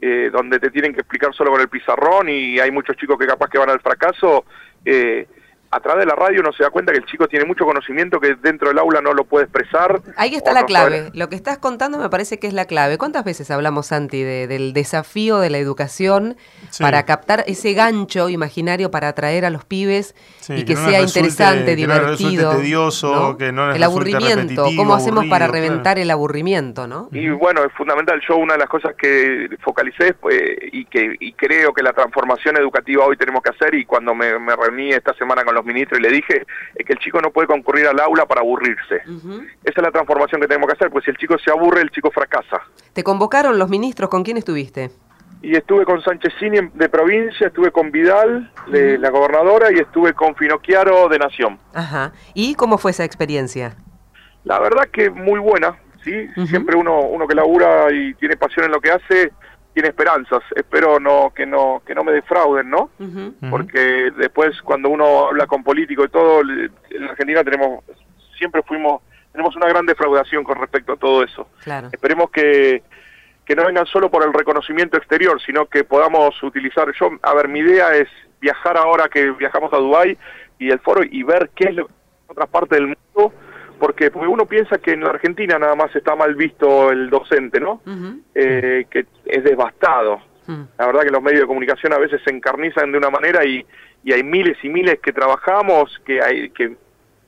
eh, 0.02 0.32
donde 0.34 0.58
te 0.58 0.72
tienen 0.72 0.92
que 0.92 1.02
explicar 1.02 1.32
solo 1.36 1.52
con 1.52 1.62
el 1.62 1.70
pizarrón 1.70 2.30
y 2.30 2.60
hay 2.60 2.72
muchos 2.72 2.98
chicos 2.98 3.20
que 3.20 3.28
capaz 3.28 3.48
que 3.48 3.60
van 3.60 3.70
al 3.70 3.80
fracaso, 3.80 4.46
eh, 4.84 5.28
a 5.72 5.80
través 5.80 6.06
de 6.06 6.08
la 6.08 6.16
radio 6.16 6.42
uno 6.42 6.52
se 6.52 6.64
da 6.64 6.70
cuenta 6.72 6.92
que 6.92 6.98
el 6.98 7.06
chico 7.06 7.28
tiene 7.28 7.46
mucho 7.46 7.64
conocimiento 7.64 8.20
que 8.20 8.36
dentro 8.36 8.70
del 8.70 8.80
aula 8.80 9.02
no 9.02 9.14
lo 9.14 9.26
puede 9.26 9.46
expresar. 9.46 10.02
Ahí 10.16 10.34
está 10.34 10.52
la 10.52 10.66
clave. 10.66 11.12
Lo 11.14 11.30
que 11.30 11.36
estás 11.36 11.60
contando 11.60 11.98
me 12.00 12.10
parece 12.10 12.40
que 12.40 12.48
es 12.48 12.54
la 12.54 12.66
clave. 12.66 12.98
¿Cuántas 12.98 13.24
veces 13.24 13.52
hablamos, 13.52 13.88
Santi, 13.88 14.24
del 14.24 14.74
desafío 14.74 15.40
de 15.40 15.50
la 15.50 15.60
educación 15.60 16.38
para 16.80 17.06
captar 17.06 17.44
ese 17.48 17.74
gancho 17.74 18.30
imaginario 18.30 18.90
para 18.90 19.10
atraer 19.10 19.46
a 19.46 19.50
los 19.50 19.64
pibes 19.66 20.16
y 20.48 20.66
que, 20.66 20.76
sea 20.76 21.02
interesante, 21.02 21.76
divertido? 21.76 22.56
tedioso, 22.56 23.38
que 23.38 23.52
no 23.52 23.72
el 23.72 23.84
aburrimiento. 23.84 24.66
¿Cómo 24.76 24.96
hacemos 24.96 25.26
para 25.28 25.48
reventar 25.48 26.00
el 26.00 26.10
aburrimiento? 26.10 26.88
¿no? 26.88 27.10
Y 27.12 27.30
bueno, 27.30 27.64
es 27.64 27.72
fundamental. 27.74 28.20
Yo 28.28 28.38
una 28.38 28.54
de 28.54 28.60
las 28.60 28.70
cosas 28.70 28.96
que 28.96 29.50
focalicé 29.62 30.14
pues, 30.14 30.42
y 30.72 30.86
que 30.86 31.16
y 31.20 31.34
creo 31.34 31.74
que 31.74 31.84
la 31.84 31.94
transformación 31.94 32.58
educativa 32.58 33.06
hoy 33.06 33.18
tenemos 33.18 33.44
que 33.44 33.50
hacer 33.50 33.76
y 33.76 33.86
cuando 33.86 34.16
me, 34.16 34.40
me 34.40 34.56
reuní 34.56 34.92
esta 34.92 35.14
semana 35.14 35.44
con 35.44 35.54
los 35.54 35.59
ministros 35.66 36.00
y 36.00 36.04
le 36.04 36.10
dije 36.10 36.46
es 36.76 36.86
que 36.86 36.94
el 36.94 37.00
chico 37.00 37.22
no 37.22 37.32
puede 37.32 37.48
concurrir 37.48 37.88
al 37.88 38.00
aula 38.00 38.26
para 38.26 38.42
aburrirse. 38.42 39.02
Esa 39.64 39.76
es 39.76 39.84
la 39.84 39.92
transformación 39.92 40.42
que 40.42 40.48
tenemos 40.48 40.68
que 40.68 40.74
hacer, 40.74 40.90
pues 40.90 41.06
si 41.06 41.12
el 41.12 41.18
chico 41.18 41.38
se 41.38 41.52
aburre, 41.52 41.82
el 41.82 41.90
chico 41.90 42.12
fracasa. 42.12 42.62
¿Te 42.94 43.04
convocaron 43.04 43.58
los 43.60 43.70
ministros? 43.70 44.10
¿Con 44.10 44.24
quién 44.24 44.38
estuviste? 44.38 44.92
Y 45.42 45.56
estuve 45.56 45.86
con 45.86 46.02
Sánchezini 46.02 46.70
de 46.74 46.90
provincia, 46.90 47.48
estuve 47.48 47.72
con 47.72 47.92
Vidal, 47.92 48.52
de 48.68 48.98
la 48.98 49.10
gobernadora, 49.10 49.72
y 49.72 49.76
estuve 49.80 50.14
con 50.14 50.36
Finocchiaro 50.36 51.08
de 51.08 51.18
Nación. 51.18 51.58
Ajá. 51.74 52.12
¿Y 52.34 52.56
cómo 52.56 52.78
fue 52.78 52.92
esa 52.92 53.06
experiencia? 53.06 53.78
La 54.44 54.60
verdad 54.60 54.90
que 54.92 55.10
muy 55.10 55.40
buena, 55.40 55.78
¿sí? 56.04 56.28
Siempre 56.48 56.76
uno, 56.76 57.00
uno 57.02 57.26
que 57.26 57.36
labura 57.36 57.92
y 57.94 58.14
tiene 58.16 58.36
pasión 58.36 58.66
en 58.66 58.72
lo 58.72 58.82
que 58.82 58.92
hace, 58.92 59.32
tiene 59.74 59.90
esperanzas. 59.90 60.42
Espero 60.56 61.00
no 61.00 61.32
que 61.36 61.46
no 61.46 61.82
que 61.86 61.96
no 61.96 62.04
me 62.04 62.12
defrauden, 62.12 62.70
¿no? 62.70 62.90
Porque 63.50 64.12
después 64.18 64.62
cuando 64.62 64.90
uno 64.90 65.28
habla 65.28 65.48
con 65.48 65.64
políticos 65.64 66.08
y 66.08 66.12
todo, 66.12 66.42
en 66.42 67.04
Argentina 67.04 67.44
tenemos 67.44 67.84
siempre 68.38 68.62
fuimos 68.64 69.02
tenemos 69.32 69.56
una 69.56 69.68
gran 69.68 69.86
defraudación 69.86 70.44
con 70.44 70.60
respecto 70.60 70.94
a 70.94 70.98
todo 70.98 71.24
eso. 71.24 71.48
Esperemos 71.92 72.32
que 72.32 72.84
que 73.46 73.56
no 73.56 73.66
vengan 73.66 73.88
solo 73.88 74.12
por 74.12 74.24
el 74.24 74.32
reconocimiento 74.32 74.96
exterior, 74.96 75.42
sino 75.44 75.66
que 75.66 75.84
podamos 75.84 76.42
utilizar 76.44 76.88
yo, 76.94 77.10
a 77.24 77.34
ver, 77.34 77.48
mi 77.48 77.62
idea 77.62 77.96
es 77.96 78.08
viajar 78.40 78.78
ahora 78.78 79.10
que 79.10 79.32
viajamos 79.32 79.74
a 79.74 79.78
Dubai 79.78 80.16
y 80.60 80.70
el 80.70 80.80
foro 80.80 81.02
y 81.04 81.24
ver 81.24 81.50
qué 81.56 81.70
es 81.70 81.76
lo, 81.76 81.90
otra 82.28 82.46
parte 82.46 82.76
del 82.76 82.88
mundo 82.88 83.34
porque, 83.80 84.12
porque 84.12 84.28
uno 84.28 84.46
piensa 84.46 84.78
que 84.78 84.92
en 84.92 85.02
la 85.02 85.12
Argentina 85.12 85.58
nada 85.58 85.74
más 85.74 85.96
está 85.96 86.16
mal 86.16 86.36
visto 86.36 86.92
el 86.92 87.10
docente, 87.10 87.60
¿no? 87.60 87.82
Eh, 88.36 88.86
que 88.90 89.06
es 89.30 89.44
devastado. 89.44 90.22
La 90.80 90.88
verdad 90.88 91.04
que 91.04 91.12
los 91.12 91.22
medios 91.22 91.42
de 91.42 91.48
comunicación 91.48 91.94
a 91.94 92.00
veces 92.00 92.22
se 92.24 92.32
encarnizan 92.32 92.92
de 92.92 92.98
una 92.98 93.12
manera 93.12 93.46
y, 93.46 93.64
y 94.04 94.14
hay 94.14 94.24
miles 94.24 94.58
y 94.64 94.70
miles 94.70 95.00
que 95.00 95.14
trabajamos, 95.14 96.02
que 96.04 96.24
hay 96.24 96.50
que, 96.50 96.76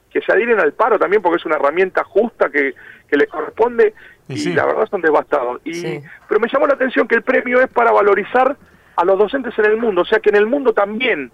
que 0.09 0.21
se 0.21 0.31
adhieren 0.31 0.59
al 0.59 0.73
paro 0.73 0.97
también 0.97 1.21
porque 1.21 1.37
es 1.37 1.45
una 1.45 1.57
herramienta 1.57 2.03
justa 2.03 2.49
que, 2.49 2.73
que 3.07 3.17
les 3.17 3.27
corresponde 3.29 3.93
y, 4.27 4.53
la 4.53 4.65
verdad 4.65 4.87
son 4.89 5.01
devastados. 5.01 5.61
Y, 5.63 5.99
Pero 6.27 6.39
me 6.39 6.47
llamó 6.51 6.65
la 6.65 6.73
atención 6.73 7.07
que 7.07 7.15
el 7.15 7.21
premio 7.21 7.61
es 7.61 7.67
para 7.67 7.91
valorizar 7.91 8.57
a 8.95 9.05
los 9.05 9.19
docentes 9.19 9.57
en 9.59 9.65
el 9.65 9.77
mundo, 9.77 10.01
o 10.01 10.05
sea 10.05 10.19
que 10.19 10.29
en 10.29 10.37
el 10.37 10.47
mundo 10.47 10.73
también 10.73 11.31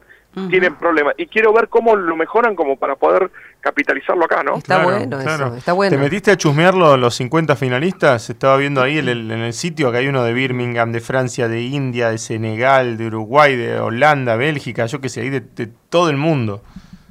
tienen 0.50 0.76
problemas. 0.76 1.16
Y 1.18 1.28
quiero 1.28 1.52
ver 1.54 1.68
cómo 1.68 1.96
lo 1.96 2.16
mejoran 2.16 2.56
como 2.56 2.78
para 2.78 2.96
poder 2.96 3.32
capitalizarlo 3.62 4.26
acá, 4.26 4.44
¿no? 4.44 4.56
Está 4.56 4.84
bueno 4.84 5.20
eso, 5.20 5.56
está 5.56 5.74
bueno. 5.74 5.96
¿Te 5.96 6.02
metiste 6.02 6.32
a 6.32 6.38
chusmear 6.38 6.74
los 6.76 7.16
50 7.16 7.56
finalistas? 7.56 8.30
Estaba 8.30 8.58
viendo 8.58 8.82
ahí 8.82 9.00
en 9.00 9.10
el, 9.10 9.32
en 9.32 9.40
el 9.40 9.54
sitio 9.54 9.92
que 9.92 9.98
hay 9.98 10.08
uno 10.08 10.24
de 10.24 10.34
Birmingham, 10.34 10.92
de 10.92 11.00
Francia, 11.00 11.48
de 11.48 11.62
India, 11.62 12.10
de 12.10 12.18
Senegal, 12.18 12.98
de 12.98 13.08
Uruguay, 13.08 13.56
de 13.56 13.80
Holanda, 13.80 14.36
Bélgica, 14.36 14.86
yo 14.86 15.02
qué 15.02 15.10
sé, 15.10 15.22
ahí 15.22 15.30
de, 15.30 15.42
todo 15.90 16.10
el 16.10 16.18
mundo 16.18 16.62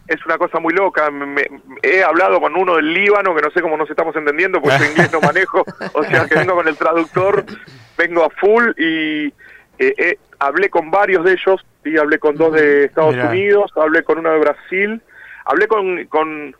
es 0.09 0.25
una 0.25 0.39
cosa 0.39 0.61
muy 0.61 0.73
loca. 0.73 1.11
he 1.83 2.01
hablado 2.01 2.41
con 2.41 2.55
uno 2.55 2.77
del 2.77 2.95
Líbano, 2.95 3.35
que 3.35 3.43
no 3.43 3.51
sé 3.51 3.61
cómo 3.61 3.77
nos 3.77 3.91
estamos 3.91 4.15
entendiendo, 4.15 4.61
porque 4.63 4.79
yo 4.79 4.85
inglés 4.93 5.13
no 5.13 5.21
manejo, 5.21 5.65
o 5.95 6.05
sea 6.05 6.29
que 6.29 6.37
vengo 6.37 6.55
con 6.55 6.69
el 6.69 6.77
traductor, 6.77 7.45
vengo 7.99 8.25
a 8.25 8.31
full 8.31 8.71
y 8.79 9.35
eh, 9.79 10.19
hablé 10.39 10.71
con 10.71 10.91
varios 10.91 11.25
de 11.25 11.33
ellos, 11.33 11.65
y 11.87 11.97
hablé 11.97 12.19
con 12.19 12.37
dos 12.37 12.53
de 12.53 12.85
Estados 12.85 13.17
Unidos, 13.17 13.71
hablé 13.77 14.03
con 14.03 14.19
uno 14.19 14.33
de 14.33 14.39
Brasil, 14.39 15.01
hablé 15.45 15.67
con, 15.69 16.05
con 16.07 16.57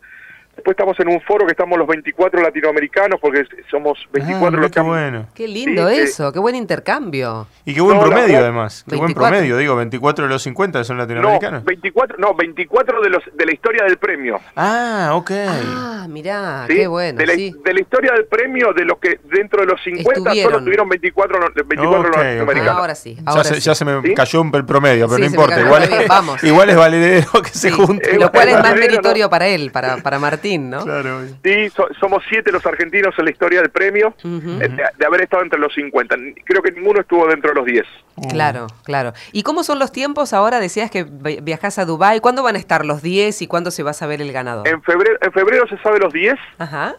Después 0.57 0.73
estamos 0.73 0.99
en 0.99 1.07
un 1.09 1.21
foro 1.21 1.45
que 1.45 1.51
estamos 1.51 1.77
los 1.77 1.87
24 1.87 2.41
latinoamericanos, 2.41 3.19
porque 3.21 3.43
somos 3.69 3.99
24 4.11 4.57
ah, 4.57 4.61
los 4.61 4.71
qué 4.71 4.79
bueno. 4.79 5.27
Qué 5.35 5.47
lindo 5.47 5.87
eso, 5.87 6.33
qué 6.33 6.39
buen 6.39 6.55
intercambio. 6.55 7.45
Y 7.63 7.75
qué 7.75 7.81
buen 7.81 7.99
promedio 7.99 8.39
además, 8.39 8.83
qué 8.89 8.95
buen 8.95 9.13
promedio, 9.13 9.55
digo, 9.55 9.75
24 9.75 10.25
de 10.25 10.29
los 10.29 10.41
50 10.41 10.83
son 10.83 10.97
latinoamericanos. 10.97 11.61
No, 11.61 11.65
24, 11.65 12.17
no, 12.17 12.33
24 12.33 13.01
de 13.01 13.09
los 13.09 13.23
de 13.31 13.45
la 13.45 13.53
historia 13.53 13.83
del 13.83 13.97
premio. 13.97 14.39
Ah, 14.55 15.11
ok. 15.13 15.31
Ah, 15.47 16.07
mirá, 16.09 16.65
qué 16.67 16.87
bueno, 16.87 17.19
de 17.19 17.27
la, 17.27 17.33
de 17.33 17.73
la, 17.73 17.79
historia 17.79 18.13
del 18.13 18.25
premio, 18.25 18.73
de 18.73 18.83
los 18.83 18.97
que 18.97 19.19
dentro 19.25 19.61
de 19.61 19.67
los 19.67 19.83
50 19.83 20.33
solo 20.33 20.63
tuvieron 20.63 20.89
24, 20.89 21.39
24 21.67 22.09
latinoamericanos. 22.09 22.77
Ahora 22.77 22.95
sí, 22.95 23.15
ahora 23.27 23.43
ya, 23.43 23.49
sí. 23.49 23.55
Se, 23.55 23.61
ya 23.61 23.75
se 23.75 23.85
me 23.85 24.13
cayó 24.15 24.43
el 24.53 24.65
promedio, 24.65 25.07
pero 25.07 25.19
no 25.19 25.25
importa, 25.25 25.61
igual, 25.61 25.83
es, 25.83 26.07
vamos. 26.07 26.43
igual 26.43 26.71
es 26.71 26.75
valedero 26.75 27.27
que 27.43 27.49
se 27.49 27.69
junte. 27.69 28.17
Lo 28.17 28.31
cual 28.31 28.49
es 28.49 28.59
más 28.59 28.75
meritorio 28.75 29.29
para 29.29 29.47
él, 29.47 29.69
para, 29.71 29.97
para 29.97 30.17
Martín, 30.17 30.46
¿no? 30.55 30.83
Claro. 30.83 31.21
Sí, 31.43 31.69
somos 31.99 32.23
siete 32.29 32.51
los 32.51 32.65
argentinos 32.65 33.13
en 33.17 33.25
la 33.25 33.31
historia 33.31 33.61
del 33.61 33.69
premio, 33.69 34.13
eh, 34.23 34.69
de, 34.97 35.05
haber 35.05 35.21
estado 35.21 35.43
entre 35.43 35.59
los 35.59 35.73
50. 35.73 36.15
Creo 36.45 36.61
que 36.61 36.71
ninguno 36.71 37.01
estuvo 37.01 37.27
dentro 37.27 37.49
de 37.49 37.55
los 37.55 37.65
10. 37.65 37.85
Claro, 38.29 38.67
claro. 38.83 39.13
¿Y 39.31 39.43
cómo 39.43 39.63
son 39.63 39.79
los 39.79 39.91
tiempos 39.91 40.33
ahora? 40.33 40.59
Decías 40.59 40.89
que 40.89 41.03
viajas 41.03 41.77
a 41.79 41.85
Dubái. 41.85 42.19
¿Cuándo 42.19 42.43
van 42.43 42.55
a 42.55 42.59
estar 42.59 42.85
los 42.85 43.01
10 43.01 43.41
y 43.41 43.47
cuándo 43.47 43.71
se 43.71 43.83
va 43.83 43.91
a 43.91 43.93
saber 43.93 44.21
el 44.21 44.31
ganador? 44.31 44.67
En 44.67 44.81
febrero, 44.81 45.17
en 45.21 45.31
febrero 45.31 45.67
se 45.67 45.77
sabe 45.79 45.99
los 45.99 46.13
10. 46.13 46.35
Ajá. 46.57 46.95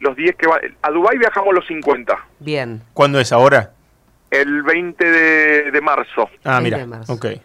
Los 0.00 0.16
10 0.16 0.36
que 0.36 0.46
va. 0.46 0.58
A 0.82 0.90
Dubái 0.90 1.18
viajamos 1.18 1.54
los 1.54 1.66
50. 1.66 2.16
Bien. 2.38 2.82
¿Cuándo 2.94 3.20
es 3.20 3.32
ahora? 3.32 3.72
El 4.30 4.62
20 4.62 5.04
de, 5.70 5.80
marzo. 5.80 6.28
Ah, 6.44 6.60
mira. 6.60 6.86
Okay. 7.06 7.40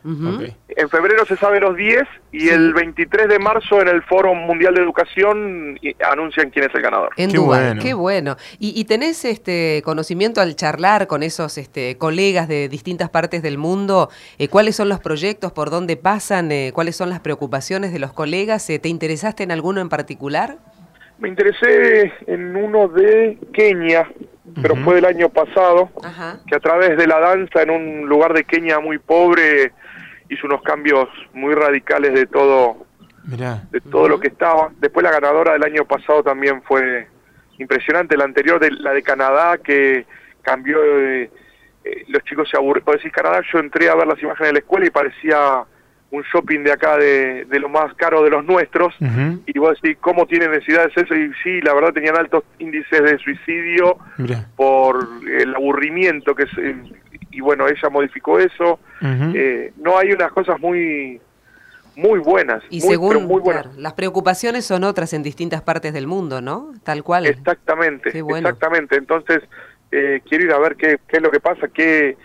En 0.69 0.89
febrero 0.89 1.25
se 1.25 1.37
sabe 1.37 1.59
los 1.59 1.77
10 1.77 2.03
y 2.31 2.49
el 2.49 2.73
23 2.73 3.29
de 3.29 3.39
marzo 3.39 3.81
en 3.81 3.87
el 3.87 4.01
Foro 4.03 4.33
Mundial 4.33 4.73
de 4.73 4.81
Educación 4.81 5.79
anuncian 6.09 6.49
quién 6.49 6.65
es 6.65 6.75
el 6.75 6.81
ganador. 6.81 7.11
En 7.15 7.31
qué 7.31 7.37
Dubái, 7.37 7.65
bueno. 7.65 7.81
qué 7.81 7.93
bueno. 7.93 8.37
¿Y, 8.59 8.83
tenés 8.85 9.23
este 9.23 9.81
conocimiento 9.85 10.41
al 10.41 10.55
charlar 10.55 11.07
con 11.07 11.23
esos 11.23 11.57
este, 11.57 11.97
colegas 11.97 12.47
de 12.47 12.67
distintas 12.69 13.09
partes 13.09 13.41
del 13.41 13.57
mundo? 13.57 14.09
Eh, 14.37 14.47
¿Cuáles 14.47 14.75
son 14.75 14.89
los 14.89 14.99
proyectos, 14.99 15.51
por 15.51 15.69
dónde 15.69 15.95
pasan? 15.95 16.51
Eh, 16.51 16.71
¿Cuáles 16.73 16.95
son 16.95 17.09
las 17.09 17.19
preocupaciones 17.19 17.93
de 17.93 17.99
los 17.99 18.13
colegas? 18.13 18.69
Eh, 18.69 18.79
¿Te 18.79 18.89
interesaste 18.89 19.43
en 19.43 19.51
alguno 19.51 19.79
en 19.79 19.89
particular? 19.89 20.57
Me 21.23 21.29
interesé 21.29 22.11
en 22.27 22.53
uno 22.53 22.89
de 22.89 23.37
Kenia, 23.53 24.11
pero 24.61 24.75
fue 24.75 24.95
del 24.95 25.05
año 25.05 25.29
pasado, 25.29 25.89
que 26.45 26.53
a 26.53 26.59
través 26.59 26.97
de 26.97 27.07
la 27.07 27.17
danza 27.17 27.61
en 27.61 27.69
un 27.69 28.09
lugar 28.09 28.33
de 28.33 28.43
Kenia 28.43 28.81
muy 28.81 28.97
pobre 28.97 29.71
hizo 30.27 30.47
unos 30.47 30.61
cambios 30.63 31.07
muy 31.31 31.55
radicales 31.55 32.13
de 32.13 32.25
todo, 32.25 32.85
de 33.23 33.79
todo 33.89 34.09
lo 34.09 34.19
que 34.19 34.27
estaba. 34.27 34.69
Después 34.81 35.01
la 35.01 35.11
ganadora 35.11 35.53
del 35.53 35.63
año 35.63 35.85
pasado 35.85 36.23
también 36.23 36.61
fue 36.63 37.07
impresionante, 37.57 38.17
la 38.17 38.25
anterior, 38.25 38.59
de, 38.59 38.71
la 38.71 38.91
de 38.91 39.01
Canadá, 39.01 39.57
que 39.59 40.05
cambió, 40.41 40.77
eh, 40.83 41.31
los 42.09 42.21
chicos 42.25 42.49
se 42.49 42.57
aburrieron. 42.57 42.83
Por 42.83 42.97
decir 42.97 43.13
Canadá, 43.13 43.39
yo 43.49 43.59
entré 43.59 43.87
a 43.87 43.95
ver 43.95 44.07
las 44.07 44.21
imágenes 44.21 44.49
de 44.49 44.53
la 44.55 44.59
escuela 44.59 44.87
y 44.87 44.89
parecía 44.89 45.63
un 46.13 46.21
shopping 46.31 46.63
de 46.63 46.71
acá 46.71 46.95
de, 46.95 47.45
lo 47.59 47.69
más 47.69 47.91
caro 47.95 48.23
de 48.23 48.29
los 48.29 48.45
nuestros 48.45 48.93
y 49.47 49.57
vos 49.57 49.75
decís 49.81 49.97
cómo 49.99 50.27
tienen 50.27 50.51
necesidades 50.51 50.95
eso 50.95 51.15
y 51.15 51.31
sí 51.43 51.59
la 51.61 51.73
verdad 51.73 51.91
tenían 51.91 52.15
altos 52.15 52.43
índices 52.59 53.01
de 53.01 53.17
suicidio 53.17 53.97
por 54.55 55.09
el 55.27 55.55
aburrimiento 55.55 56.35
que 56.35 56.45
se, 56.47 56.75
y 57.31 57.41
bueno 57.41 57.67
ella 57.67 57.89
modificó 57.89 58.37
eso. 58.39 58.79
Eh, 59.01 59.73
no 59.77 59.97
hay 59.97 60.11
unas 60.11 60.31
cosas 60.31 60.59
muy 60.59 61.19
muy 61.95 62.19
buenas 62.19 62.63
y 62.69 62.79
muy, 62.79 62.89
según 62.89 63.25
muy 63.25 63.41
buenas. 63.41 63.75
las 63.75 63.93
preocupaciones 63.93 64.65
son 64.65 64.83
otras 64.83 65.13
en 65.13 65.23
distintas 65.23 65.63
partes 65.63 65.93
del 65.93 66.05
mundo 66.05 66.41
no 66.41 66.73
tal 66.83 67.03
cual. 67.03 67.25
Exactamente 67.25 68.09
exactamente. 68.19 68.97
Entonces 68.97 69.41
eh, 69.91 70.21
quiero 70.29 70.45
ir 70.45 70.51
a 70.51 70.59
ver 70.59 70.75
qué, 70.75 70.99
qué 71.07 71.17
es 71.17 71.23
lo 71.23 71.31
que 71.31 71.39
pasa 71.39 71.67
qué 71.69 72.17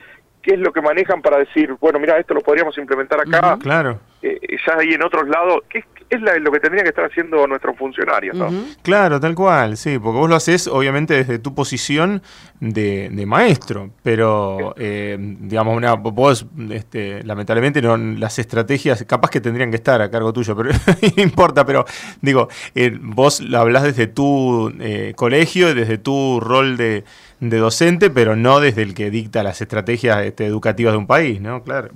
qué 0.42 0.54
es 0.54 0.60
lo 0.60 0.72
que 0.72 0.80
manejan 0.80 1.22
para 1.22 1.38
decir, 1.38 1.74
bueno, 1.80 1.98
mira, 1.98 2.18
esto 2.18 2.34
lo 2.34 2.40
podríamos 2.40 2.76
implementar 2.78 3.20
acá. 3.20 3.58
claro. 3.60 4.00
Eh, 4.22 4.38
ya 4.66 4.76
ahí 4.78 4.94
en 4.94 5.04
otros 5.04 5.28
lados, 5.28 5.62
¿qué, 5.68 5.84
es 6.10 6.20
lo 6.40 6.50
que 6.50 6.60
tendrían 6.60 6.84
que 6.84 6.90
estar 6.90 7.04
haciendo 7.04 7.46
nuestros 7.46 7.76
funcionarios. 7.76 8.36
¿no? 8.36 8.50
Claro, 8.82 9.20
tal 9.20 9.34
cual, 9.34 9.76
sí, 9.76 9.98
porque 9.98 10.18
vos 10.18 10.28
lo 10.28 10.36
haces 10.36 10.66
obviamente 10.66 11.14
desde 11.14 11.38
tu 11.38 11.54
posición 11.54 12.22
de, 12.60 13.24
maestro, 13.26 13.90
pero 14.02 14.74
eh, 14.78 15.16
digamos, 15.18 15.76
una, 15.76 15.94
vos 15.94 16.46
este, 16.70 17.22
lamentablemente 17.24 17.82
no, 17.82 17.96
las 17.96 18.38
estrategias 18.38 19.04
capaz 19.04 19.30
que 19.30 19.40
tendrían 19.40 19.70
que 19.70 19.76
estar 19.76 20.00
a 20.00 20.10
cargo 20.10 20.32
tuyo, 20.32 20.56
pero 20.56 20.70
no 21.16 21.22
importa, 21.22 21.64
pero 21.64 21.84
digo, 22.20 22.48
eh, 22.74 22.96
vos 23.00 23.40
lo 23.40 23.58
hablás 23.58 23.84
desde 23.84 24.06
tu 24.06 24.72
eh, 24.80 25.12
colegio, 25.14 25.74
desde 25.74 25.98
tu 25.98 26.40
rol 26.40 26.76
de, 26.76 27.04
docente, 27.40 28.10
pero 28.10 28.34
no 28.34 28.58
desde 28.58 28.82
el 28.82 28.94
que 28.94 29.10
dicta 29.10 29.42
las 29.44 29.60
estrategias 29.60 30.24
este, 30.24 30.46
educativas 30.46 30.92
de 30.92 30.98
un 30.98 31.06
país, 31.06 31.40
¿no? 31.40 31.62
Claro. 31.62 31.90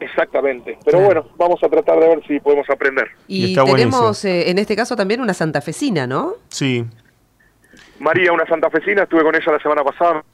Exactamente, 0.00 0.78
pero 0.84 1.00
bueno, 1.00 1.28
vamos 1.36 1.62
a 1.62 1.68
tratar 1.68 2.00
de 2.00 2.08
ver 2.08 2.26
si 2.26 2.40
podemos 2.40 2.68
aprender. 2.68 3.08
Y 3.28 3.49
tenemos 3.54 4.24
eh, 4.24 4.50
en 4.50 4.58
este 4.58 4.76
caso 4.76 4.96
también 4.96 5.20
una 5.20 5.34
santafesina, 5.34 6.06
¿no? 6.06 6.34
Sí. 6.48 6.84
María, 7.98 8.32
una 8.32 8.46
santafesina, 8.46 9.02
estuve 9.02 9.22
con 9.22 9.34
ella 9.34 9.52
la 9.52 9.60
semana 9.60 9.84
pasada 9.84 10.24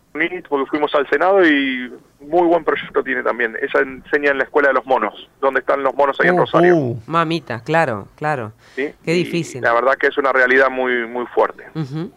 porque 0.48 0.66
fuimos 0.66 0.94
al 0.94 1.09
Senado 1.09 1.44
y 1.46 1.92
muy 2.20 2.46
buen 2.46 2.64
proyecto 2.64 3.02
tiene 3.02 3.22
también. 3.22 3.57
Ella 3.61 3.81
enseña 3.81 4.31
en 4.31 4.38
la 4.38 4.44
Escuela 4.44 4.68
de 4.68 4.74
los 4.74 4.87
Monos, 4.87 5.29
donde 5.40 5.61
están 5.61 5.83
los 5.83 5.94
monos 5.94 6.18
ahí 6.20 6.29
en 6.29 6.35
uh, 6.35 6.38
Rosario. 6.38 6.76
Uh. 6.76 7.00
Mamita, 7.07 7.61
claro, 7.61 8.09
claro. 8.16 8.52
Qué 8.74 8.94
difícil. 9.05 9.62
la 9.62 9.72
verdad 9.72 9.94
que 9.98 10.07
es 10.09 10.18
una 10.18 10.33
realidad 10.33 10.70
muy 10.70 11.07
muy 11.07 11.26
fuerte. 11.26 11.64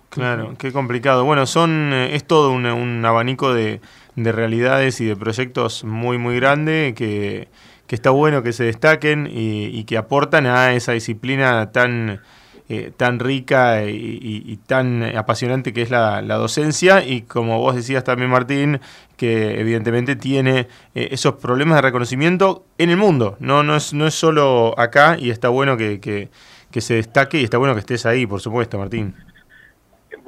Claro, 0.10 0.54
qué 0.58 0.72
complicado. 0.72 1.26
Bueno, 1.26 1.46
son 1.46 1.92
eh, 1.94 2.16
es 2.16 2.26
todo 2.26 2.52
un, 2.52 3.06
abanico 3.06 3.54
de, 3.54 3.82
de 4.16 4.32
realidades 4.32 5.02
y 5.02 5.06
de 5.06 5.16
proyectos 5.16 5.84
muy, 5.84 6.18
muy 6.18 6.36
grande 6.36 6.94
que 6.96 7.48
que 7.90 7.96
está 7.96 8.12
bueno 8.12 8.44
que 8.44 8.54
se 8.54 8.66
destaquen 8.66 9.28
y, 9.32 9.84
que 9.86 9.98
aportan 9.98 10.46
a 10.46 10.74
esa 10.74 10.92
disciplina 10.92 11.72
tan, 11.72 12.22
eh, 12.70 12.92
tan 12.96 13.18
rica 13.18 13.84
y, 13.84 14.60
tan 14.68 15.02
apasionante 15.18 15.74
que 15.74 15.82
es 15.82 15.90
la, 15.90 16.22
docencia 16.22 17.04
y 17.04 17.24
como 17.24 17.58
vos 17.58 17.74
decías 17.76 18.04
también 18.04 18.30
Martín, 18.30 18.80
que 19.18 19.60
evidentemente 19.60 20.16
tiene 20.16 20.68
eh, 20.94 21.10
esos 21.10 21.38
problemas 21.38 21.78
de 21.78 21.82
reconocimiento 21.82 22.64
en 22.78 22.92
el 22.92 22.98
mundo, 22.98 23.38
no, 23.40 23.64
no, 23.64 23.76
es, 23.78 23.92
no 23.92 24.06
es 24.06 24.14
solo 24.14 24.76
acá 24.78 25.18
y 25.20 25.32
está 25.32 25.50
bueno 25.50 25.76
que, 25.76 26.00
que 26.00 26.82
se 26.82 26.94
destaque 26.94 27.42
y 27.42 27.44
está 27.44 27.58
bueno 27.58 27.74
que 27.74 27.80
estés 27.80 28.06
ahí, 28.06 28.28
por 28.28 28.40
supuesto 28.40 28.78
Martín. 28.78 29.16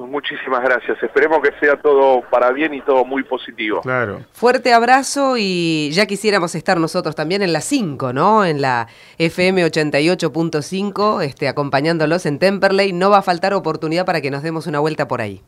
Muchísimas 0.08 0.62
gracias. 0.62 1.02
Esperemos 1.02 1.40
que 1.42 1.52
sea 1.60 1.80
todo 1.82 2.22
para 2.30 2.52
bien 2.52 2.74
y 2.74 2.82
todo 2.82 3.06
muy 3.06 3.24
positivo. 3.24 3.82
Claro. 3.82 4.22
Fuerte 4.32 4.74
abrazo 4.74 5.36
y 5.38 5.92
ya 5.92 6.06
quisiéramos 6.06 6.56
estar 6.56 6.80
nosotros 6.80 7.16
también 7.16 7.42
en 7.42 7.54
la 7.54 7.62
5, 7.62 8.14
¿no? 8.14 8.46
En 8.46 8.62
la 8.62 8.88
FM 9.18 9.66
88.5, 9.66 11.24
este, 11.24 11.48
acompañándolos 11.48 12.26
en 12.26 12.40
Temperley. 12.40 12.94
No 12.94 13.10
va 13.10 13.20
a 13.20 13.22
faltar 13.22 13.54
oportunidad 13.54 14.06
para 14.06 14.22
que 14.22 14.32
nos 14.32 14.44
demos 14.44 14.68
una 14.68 14.80
vuelta 14.80 15.08
por 15.08 15.22
ahí 15.22 15.44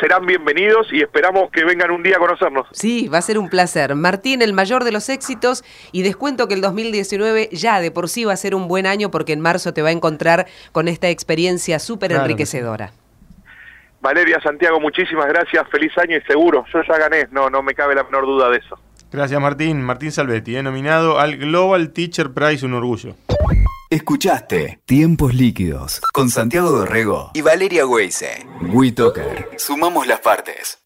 serán 0.00 0.26
bienvenidos 0.26 0.88
y 0.92 1.02
esperamos 1.02 1.50
que 1.50 1.64
vengan 1.64 1.90
un 1.90 2.02
día 2.02 2.16
a 2.16 2.18
conocernos. 2.18 2.66
Sí, 2.72 3.08
va 3.08 3.18
a 3.18 3.22
ser 3.22 3.38
un 3.38 3.48
placer. 3.48 3.94
Martín, 3.94 4.42
el 4.42 4.52
mayor 4.52 4.84
de 4.84 4.92
los 4.92 5.08
éxitos 5.08 5.64
y 5.92 6.02
descuento 6.02 6.48
que 6.48 6.54
el 6.54 6.60
2019 6.60 7.50
ya 7.52 7.80
de 7.80 7.90
por 7.90 8.08
sí 8.08 8.24
va 8.24 8.32
a 8.32 8.36
ser 8.36 8.54
un 8.54 8.68
buen 8.68 8.86
año 8.86 9.10
porque 9.10 9.32
en 9.32 9.40
marzo 9.40 9.72
te 9.72 9.82
va 9.82 9.88
a 9.88 9.92
encontrar 9.92 10.46
con 10.72 10.88
esta 10.88 11.08
experiencia 11.08 11.78
súper 11.78 12.12
enriquecedora. 12.12 12.92
Valeria, 14.00 14.40
Santiago, 14.40 14.80
muchísimas 14.80 15.26
gracias, 15.28 15.64
feliz 15.70 15.96
año 15.96 16.16
y 16.16 16.20
seguro, 16.22 16.64
yo 16.72 16.82
ya 16.82 16.98
gané, 16.98 17.28
no, 17.30 17.48
no 17.48 17.62
me 17.62 17.72
cabe 17.72 17.94
la 17.94 18.02
menor 18.02 18.26
duda 18.26 18.50
de 18.50 18.58
eso. 18.58 18.76
Gracias 19.12 19.40
Martín, 19.42 19.82
Martín 19.82 20.10
Salvetti, 20.10 20.56
he 20.56 20.62
nominado 20.62 21.20
al 21.20 21.36
Global 21.36 21.92
Teacher 21.92 22.32
Prize, 22.32 22.64
un 22.64 22.72
orgullo. 22.72 23.14
Escuchaste 23.90 24.80
Tiempos 24.86 25.34
Líquidos 25.34 26.00
con 26.14 26.30
Santiago 26.30 26.70
Dorrego 26.70 27.30
y 27.34 27.42
Valeria 27.42 27.86
Weise. 27.86 28.46
WeToker. 28.72 29.50
Sumamos 29.58 30.06
las 30.06 30.20
partes. 30.20 30.81